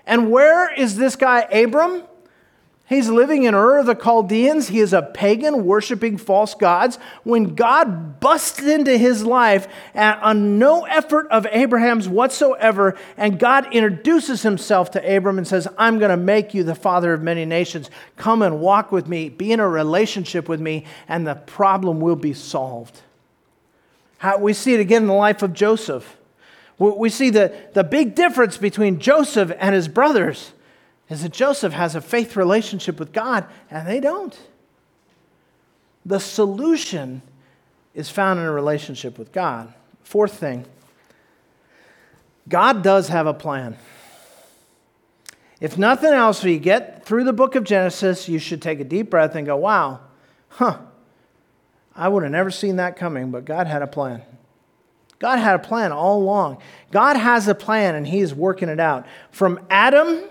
[0.07, 2.03] And where is this guy, Abram?
[2.93, 4.69] He's living in Ur of the Chaldeans.
[4.69, 6.99] He is a pagan worshiping false gods.
[7.25, 13.73] When God busts into his life at, on no effort of Abraham's whatsoever, and God
[13.75, 17.45] introduces himself to Abram and says, I'm going to make you the father of many
[17.45, 17.91] nations.
[18.17, 22.17] Come and walk with me, be in a relationship with me, and the problem will
[22.17, 23.01] be solved.
[24.19, 26.17] How, we see it again in the life of Joseph.
[26.79, 30.53] We see the, the big difference between Joseph and his brothers
[31.13, 34.39] is that Joseph has a faith relationship with God and they don't.
[36.07, 37.21] The solution
[37.95, 39.73] is found in a relationship with God.
[40.03, 40.65] Fourth thing
[42.49, 43.77] God does have a plan.
[45.61, 48.85] If nothing else, when you get through the book of Genesis, you should take a
[48.85, 50.01] deep breath and go, wow,
[50.49, 50.79] huh,
[51.95, 54.23] I would have never seen that coming, but God had a plan.
[55.21, 56.59] God had a plan all along.
[56.91, 59.07] God has a plan and He is working it out.
[59.31, 60.25] From Adam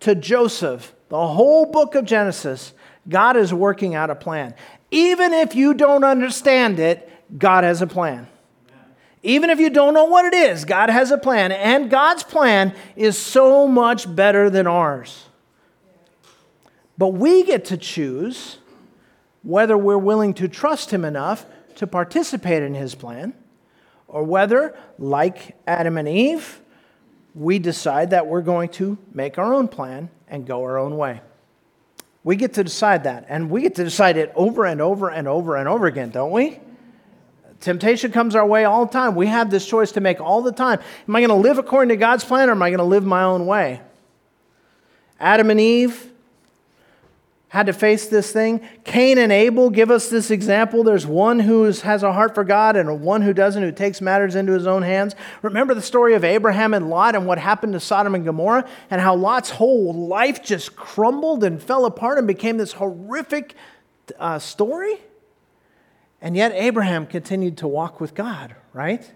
[0.00, 2.72] to Joseph, the whole book of Genesis,
[3.08, 4.54] God is working out a plan.
[4.90, 8.28] Even if you don't understand it, God has a plan.
[9.22, 12.74] Even if you don't know what it is, God has a plan, and God's plan
[12.96, 15.26] is so much better than ours.
[16.96, 18.58] But we get to choose
[19.42, 21.44] whether we're willing to trust Him enough
[21.76, 23.34] to participate in His plan,
[24.08, 26.60] or whether, like Adam and Eve,
[27.34, 31.20] we decide that we're going to make our own plan and go our own way.
[32.22, 35.26] We get to decide that, and we get to decide it over and over and
[35.26, 36.60] over and over again, don't we?
[37.60, 39.14] Temptation comes our way all the time.
[39.14, 40.80] We have this choice to make all the time.
[41.06, 43.04] Am I going to live according to God's plan or am I going to live
[43.04, 43.82] my own way?
[45.18, 46.09] Adam and Eve
[47.50, 48.60] had to face this thing.
[48.84, 50.84] Cain and Abel give us this example.
[50.84, 54.36] There's one who has a heart for God and one who doesn't, who takes matters
[54.36, 55.16] into his own hands.
[55.42, 59.00] Remember the story of Abraham and Lot and what happened to Sodom and Gomorrah and
[59.00, 63.56] how Lot's whole life just crumbled and fell apart and became this horrific
[64.20, 65.00] uh, story?
[66.22, 69.10] And yet, Abraham continued to walk with God, right?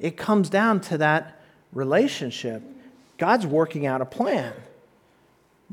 [0.00, 1.38] It comes down to that
[1.74, 2.62] relationship.
[3.18, 4.54] God's working out a plan.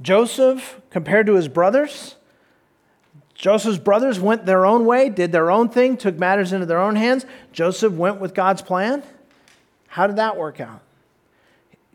[0.02, 2.16] Joseph, compared to his brothers,
[3.36, 6.96] Joseph's brothers went their own way, did their own thing, took matters into their own
[6.96, 7.26] hands.
[7.54, 9.02] Joseph went with God's plan.
[9.88, 10.82] How did that work out?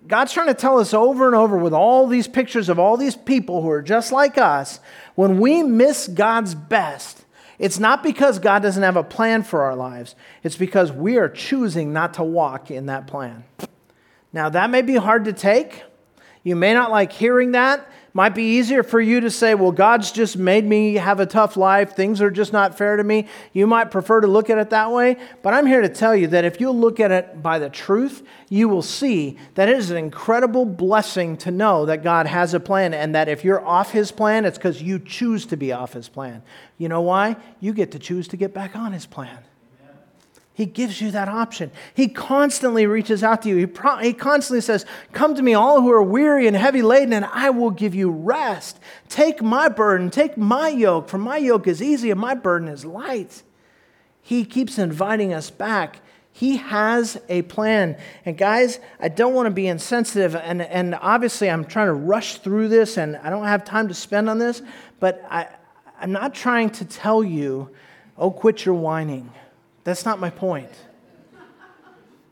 [0.07, 3.17] God's trying to tell us over and over with all these pictures of all these
[3.17, 4.81] people who are just like us
[5.15, 7.25] when we miss God's best,
[7.59, 11.29] it's not because God doesn't have a plan for our lives, it's because we are
[11.29, 13.45] choosing not to walk in that plan.
[14.33, 15.85] Now, that may be hard to take.
[16.45, 17.90] You may not like hearing that.
[18.16, 21.57] Might be easier for you to say, well, God's just made me have a tough
[21.57, 21.97] life.
[21.97, 23.26] Things are just not fair to me.
[23.53, 25.16] You might prefer to look at it that way.
[25.42, 28.22] But I'm here to tell you that if you look at it by the truth,
[28.49, 32.61] you will see that it is an incredible blessing to know that God has a
[32.61, 35.95] plan and that if you're off his plan, it's because you choose to be off
[35.95, 36.45] his plan.
[36.78, 37.34] You know why?
[37.59, 39.38] You get to choose to get back on his plan.
[40.57, 41.73] He gives you that option.
[41.95, 43.57] He constantly reaches out to you.
[43.57, 47.13] He, pro- he constantly says, Come to me, all who are weary and heavy laden,
[47.13, 48.79] and I will give you rest.
[49.09, 52.85] Take my burden, take my yoke, for my yoke is easy and my burden is
[52.85, 53.43] light.
[54.23, 56.01] He keeps inviting us back.
[56.31, 57.97] He has a plan.
[58.25, 60.37] And guys, I don't want to be insensitive.
[60.37, 63.95] And, and obviously, I'm trying to rush through this, and I don't have time to
[63.95, 64.63] spend on this,
[65.01, 65.49] but I,
[66.01, 67.71] I'm not trying to tell you,
[68.17, 69.33] oh, quit your whining.
[69.85, 70.70] That's not my point.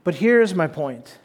[0.05, 1.19] But here's my point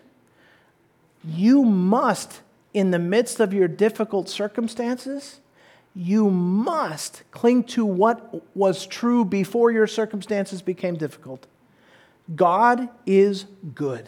[1.23, 2.41] you must,
[2.73, 5.39] in the midst of your difficult circumstances,
[5.95, 11.47] you must cling to what was true before your circumstances became difficult.
[12.36, 14.07] God is good.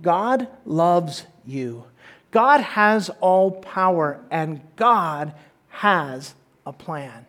[0.00, 1.84] God loves you.
[2.30, 5.34] God has all power, and God
[5.68, 7.26] has a plan.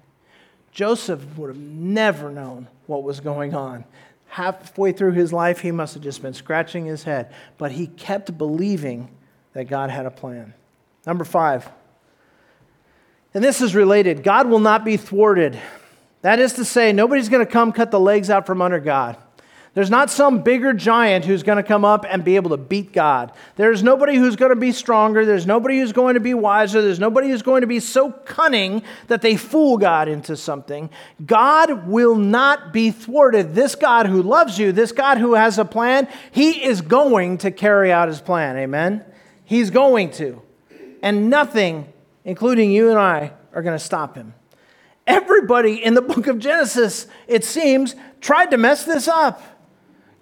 [0.74, 3.86] Joseph would have never known what was going on.
[4.28, 8.36] Halfway through his life, he must have just been scratching his head, but he kept
[8.38, 9.10] believing
[9.54, 10.54] that God had a plan.
[11.06, 11.70] Number five,
[13.36, 15.60] and this is related God will not be thwarted.
[16.22, 19.18] That is to say, nobody's going to come cut the legs out from under God.
[19.76, 22.94] There's not some bigger giant who's going to come up and be able to beat
[22.94, 23.32] God.
[23.56, 25.26] There's nobody who's going to be stronger.
[25.26, 26.84] There's nobody who's going to be wiser.
[26.84, 30.92] There's nobody who's going to be so cunning that they fool God into something.
[31.26, 33.56] God will not be thwarted.
[33.56, 37.50] This God who loves you, this God who has a plan, he is going to
[37.50, 38.58] carry out his plan.
[38.58, 39.04] Amen?
[39.44, 40.40] He's going to.
[41.02, 41.92] And nothing,
[42.24, 44.36] including you and I, are going to stop him.
[45.08, 49.42] Everybody in the book of Genesis, it seems, tried to mess this up.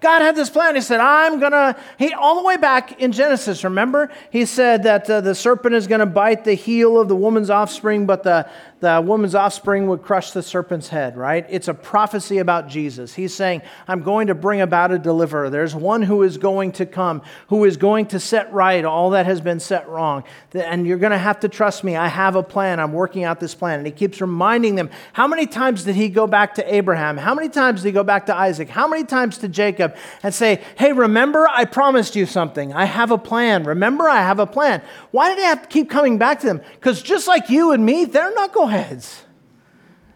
[0.01, 0.73] God had this plan.
[0.73, 4.09] He said, I'm going to, he, all the way back in Genesis, remember?
[4.31, 7.51] He said that uh, the serpent is going to bite the heel of the woman's
[7.51, 8.49] offspring, but the,
[8.81, 11.45] the woman's offspring would crush the serpent's head, right?
[11.49, 13.13] It's a prophecy about Jesus.
[13.13, 15.51] He's saying, I'm going to bring about a deliverer.
[15.51, 19.27] There's one who is going to come, who is going to set right all that
[19.27, 20.23] has been set wrong.
[20.55, 21.95] And you're going to have to trust me.
[21.95, 22.79] I have a plan.
[22.79, 23.77] I'm working out this plan.
[23.77, 24.89] And he keeps reminding them.
[25.13, 27.17] How many times did he go back to Abraham?
[27.17, 28.67] How many times did he go back to Isaac?
[28.67, 29.95] How many times to Jacob?
[30.23, 32.73] And say, Hey, remember, I promised you something.
[32.73, 33.63] I have a plan.
[33.63, 34.81] Remember, I have a plan.
[35.11, 36.61] Why did they have to keep coming back to them?
[36.73, 38.33] Because just like you and me, they're
[38.71, 39.21] knuckleheads.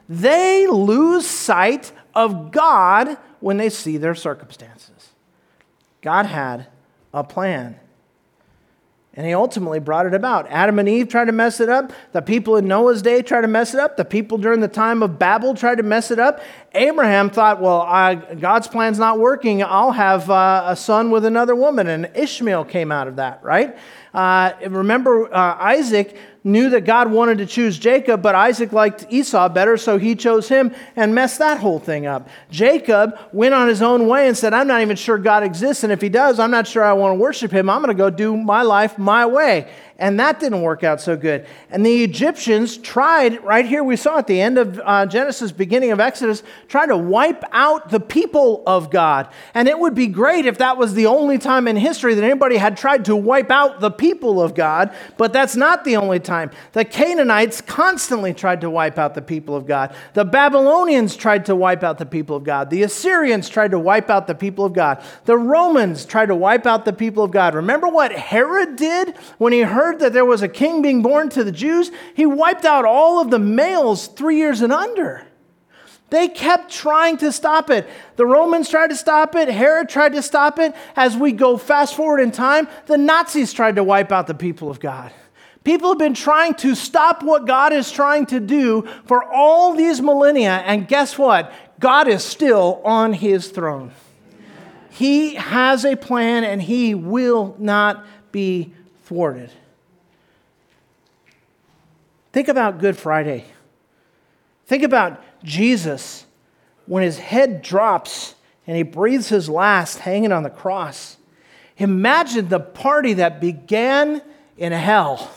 [0.08, 5.14] They lose sight of God when they see their circumstances.
[6.02, 6.68] God had
[7.14, 7.80] a plan.
[9.18, 10.46] And he ultimately brought it about.
[10.50, 11.94] Adam and Eve tried to mess it up.
[12.12, 13.96] The people in Noah's day tried to mess it up.
[13.96, 16.42] The people during the time of Babel tried to mess it up.
[16.74, 19.64] Abraham thought, well, uh, God's plan's not working.
[19.64, 21.88] I'll have uh, a son with another woman.
[21.88, 23.78] And Ishmael came out of that, right?
[24.14, 29.50] Uh, remember, uh, Isaac knew that God wanted to choose Jacob, but Isaac liked Esau
[29.50, 32.30] better, so he chose him and messed that whole thing up.
[32.52, 35.92] Jacob went on his own way and said, I'm not even sure God exists, and
[35.92, 37.70] if he does, I'm not sure I want to worship him.
[37.70, 39.68] I'm going to go do my life my way.
[39.98, 41.46] And that didn't work out so good.
[41.70, 45.92] And the Egyptians tried, right here we saw at the end of uh, Genesis, beginning
[45.92, 49.30] of Exodus, trying to wipe out the people of God.
[49.54, 52.58] And it would be great if that was the only time in history that anybody
[52.58, 56.52] had tried to wipe out the people of God, but that's not the only time.
[56.74, 59.96] The Canaanites constantly tried to wipe out the people of God.
[60.14, 62.70] The Babylonians tried to wipe out the people of God.
[62.70, 65.02] The Assyrians tried to wipe out the people of God.
[65.24, 67.56] The Romans tried to wipe out the people of God.
[67.56, 71.30] Remember what Herod did when he heard heard that there was a king being born
[71.30, 75.26] to the Jews, he wiped out all of the males three years and under.
[76.10, 77.88] They kept trying to stop it.
[78.16, 79.48] The Romans tried to stop it.
[79.48, 80.76] Herod tried to stop it.
[80.96, 84.70] As we go fast forward in time, the Nazis tried to wipe out the people
[84.70, 85.12] of God.
[85.64, 90.00] People have been trying to stop what God is trying to do for all these
[90.00, 90.64] millennia.
[90.66, 91.52] And guess what?
[91.80, 93.92] God is still on his throne.
[94.92, 98.74] He has a plan and he will not be
[99.04, 99.52] thwarted.
[102.36, 103.46] Think about Good Friday.
[104.66, 106.26] Think about Jesus
[106.86, 108.36] when his head drops
[108.68, 111.16] and he breathes his last hanging on the cross.
[111.78, 114.22] Imagine the party that began
[114.58, 115.32] in hell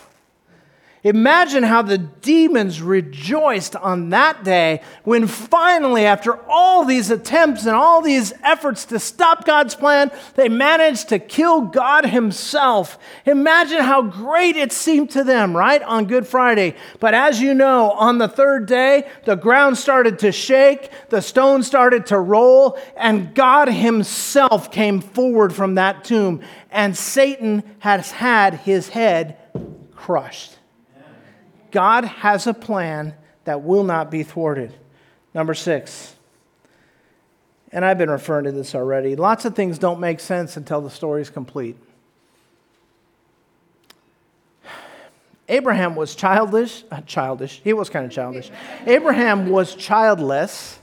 [1.05, 7.77] Imagine how the demons rejoiced on that day when finally, after all these attempts and
[7.77, 12.99] all these efforts to stop God's plan, they managed to kill God Himself.
[13.27, 16.75] Imagine how great it seemed to them, right, on Good Friday.
[16.99, 21.67] But as you know, on the third day, the ground started to shake, the stones
[21.67, 26.41] started to roll, and God Himself came forward from that tomb,
[26.71, 29.37] and Satan has had his head
[29.95, 30.58] crushed.
[31.71, 33.15] God has a plan
[33.45, 34.75] that will not be thwarted.
[35.35, 36.15] Number six,
[37.71, 40.91] and I've been referring to this already lots of things don't make sense until the
[40.91, 41.77] story is complete.
[45.49, 48.51] Abraham was childish, uh, childish, he was kind of childish.
[48.87, 50.79] Abraham was childless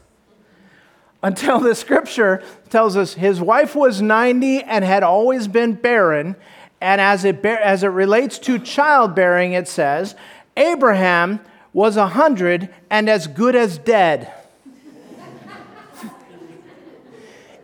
[1.22, 6.36] until the scripture tells us his wife was 90 and had always been barren.
[6.82, 10.16] And as it, as it relates to childbearing, it says,
[10.58, 11.40] Abraham
[11.74, 14.32] was a hundred and as good as dead.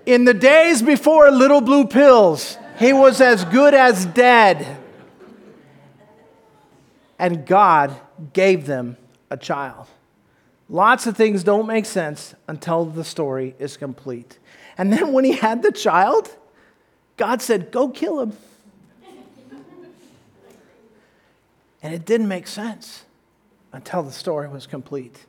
[0.05, 4.77] In the days before little blue pills, he was as good as dead.
[7.19, 7.95] And God
[8.33, 8.97] gave them
[9.29, 9.87] a child.
[10.67, 14.39] Lots of things don't make sense until the story is complete.
[14.77, 16.35] And then when he had the child,
[17.17, 18.33] God said, Go kill him.
[21.83, 23.05] And it didn't make sense
[23.73, 25.25] until the story was complete.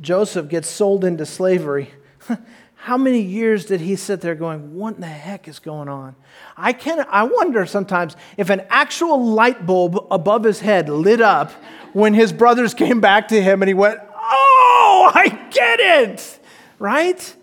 [0.00, 1.90] Joseph gets sold into slavery.
[2.74, 6.16] How many years did he sit there going, What in the heck is going on?
[6.56, 11.52] I, can, I wonder sometimes if an actual light bulb above his head lit up
[11.92, 16.40] when his brothers came back to him and he went, Oh, I get it,
[16.78, 17.36] right?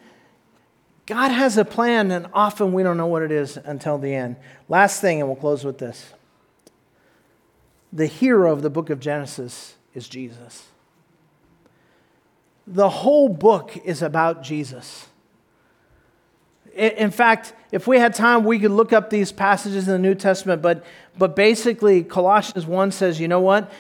[1.06, 4.36] God has a plan, and often we don't know what it is until the end.
[4.68, 6.14] Last thing, and we'll close with this
[7.92, 10.68] the hero of the book of Genesis is Jesus.
[12.68, 15.08] The whole book is about Jesus.
[16.76, 20.14] In fact, if we had time, we could look up these passages in the New
[20.14, 20.86] Testament, but,
[21.18, 23.72] but basically, Colossians 1 says, you know what?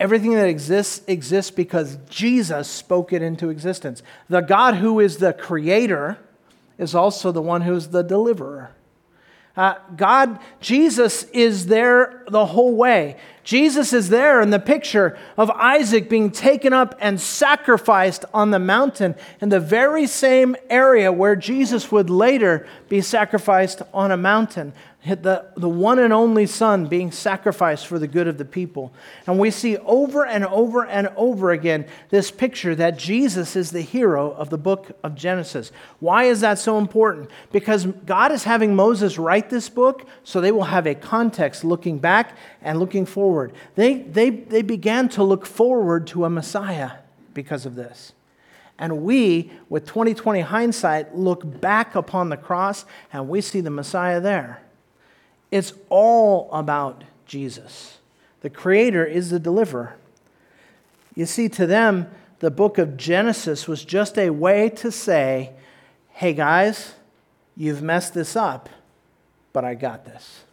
[0.00, 4.02] Everything that exists exists because Jesus spoke it into existence.
[4.28, 6.18] The God who is the creator
[6.78, 8.70] is also the one who is the deliverer.
[9.58, 13.16] Uh, God, Jesus is there the whole way.
[13.42, 18.60] Jesus is there in the picture of Isaac being taken up and sacrificed on the
[18.60, 24.72] mountain in the very same area where Jesus would later be sacrificed on a mountain.
[25.04, 28.92] The, the one and only Son being sacrificed for the good of the people.
[29.26, 33.80] And we see over and over and over again this picture that Jesus is the
[33.80, 35.70] hero of the book of Genesis.
[36.00, 37.30] Why is that so important?
[37.52, 41.98] Because God is having Moses write this book so they will have a context looking
[41.98, 43.52] back and looking forward.
[43.76, 46.92] They, they, they began to look forward to a Messiah
[47.34, 48.14] because of this.
[48.80, 54.20] And we, with 2020 hindsight, look back upon the cross and we see the Messiah
[54.20, 54.62] there.
[55.50, 57.98] It's all about Jesus.
[58.40, 59.96] The Creator is the deliverer.
[61.14, 65.52] You see, to them, the book of Genesis was just a way to say,
[66.10, 66.94] hey guys,
[67.56, 68.68] you've messed this up,
[69.52, 70.44] but I got this.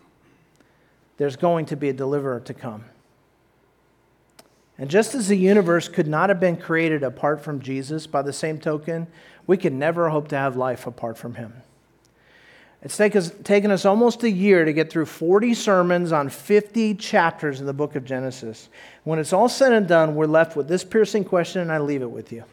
[1.17, 2.85] There's going to be a deliverer to come.
[4.77, 8.33] And just as the universe could not have been created apart from Jesus, by the
[8.33, 9.07] same token,
[9.47, 11.61] we can never hope to have life apart from him.
[12.85, 17.65] It's taken us almost a year to get through 40 sermons on 50 chapters in
[17.65, 18.69] the book of Genesis.
[19.03, 22.03] When it's all said and done, we're left with this piercing question, and I leave
[22.03, 22.43] it with you.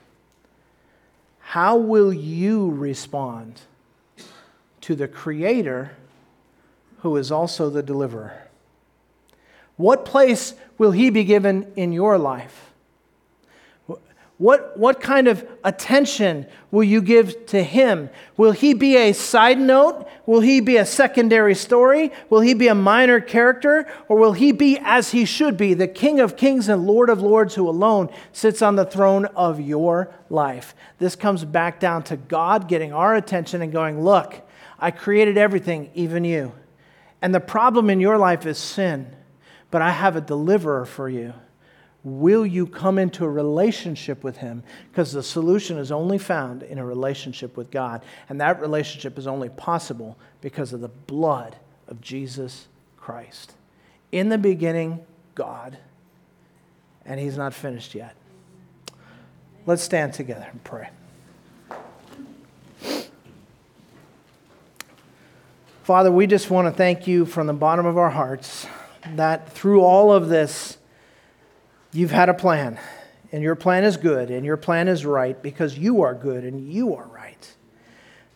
[1.40, 3.60] How will you respond
[4.80, 5.92] to the Creator
[7.00, 8.48] who is also the deliverer?
[9.76, 12.71] What place will He be given in your life?
[14.38, 18.10] What, what kind of attention will you give to him?
[18.36, 20.08] Will he be a side note?
[20.26, 22.10] Will he be a secondary story?
[22.28, 23.86] Will he be a minor character?
[24.08, 27.22] Or will he be as he should be, the King of kings and Lord of
[27.22, 30.74] lords who alone sits on the throne of your life?
[30.98, 34.40] This comes back down to God getting our attention and going, Look,
[34.78, 36.52] I created everything, even you.
[37.20, 39.14] And the problem in your life is sin,
[39.70, 41.34] but I have a deliverer for you.
[42.04, 44.64] Will you come into a relationship with Him?
[44.90, 48.02] Because the solution is only found in a relationship with God.
[48.28, 53.54] And that relationship is only possible because of the blood of Jesus Christ.
[54.10, 55.78] In the beginning, God.
[57.06, 58.16] And He's not finished yet.
[59.64, 60.88] Let's stand together and pray.
[65.84, 68.66] Father, we just want to thank you from the bottom of our hearts
[69.14, 70.78] that through all of this,
[71.94, 72.80] You've had a plan,
[73.32, 76.72] and your plan is good, and your plan is right because you are good and
[76.72, 77.54] you are right.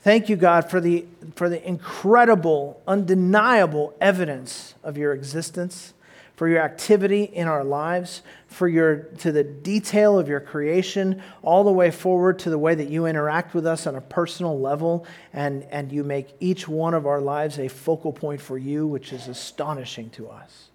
[0.03, 5.95] Thank you, God, for the, for the incredible, undeniable evidence of your existence,
[6.37, 11.65] for your activity in our lives, for your, to the detail of your creation, all
[11.65, 15.07] the way forward to the way that you interact with us on a personal level,
[15.33, 19.15] and, and you make each one of our lives a focal point for you, which
[19.15, 20.69] is astonishing to us.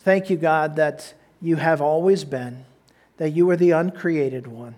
[0.00, 2.64] Thank you, God, that you have always been,
[3.18, 4.74] that you are the uncreated one,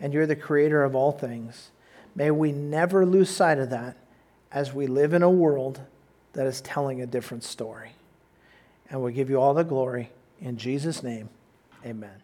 [0.00, 1.70] and you're the creator of all things.
[2.14, 3.96] May we never lose sight of that
[4.52, 5.80] as we live in a world
[6.34, 7.90] that is telling a different story.
[8.88, 10.10] And we give you all the glory.
[10.40, 11.28] In Jesus' name,
[11.84, 12.23] amen.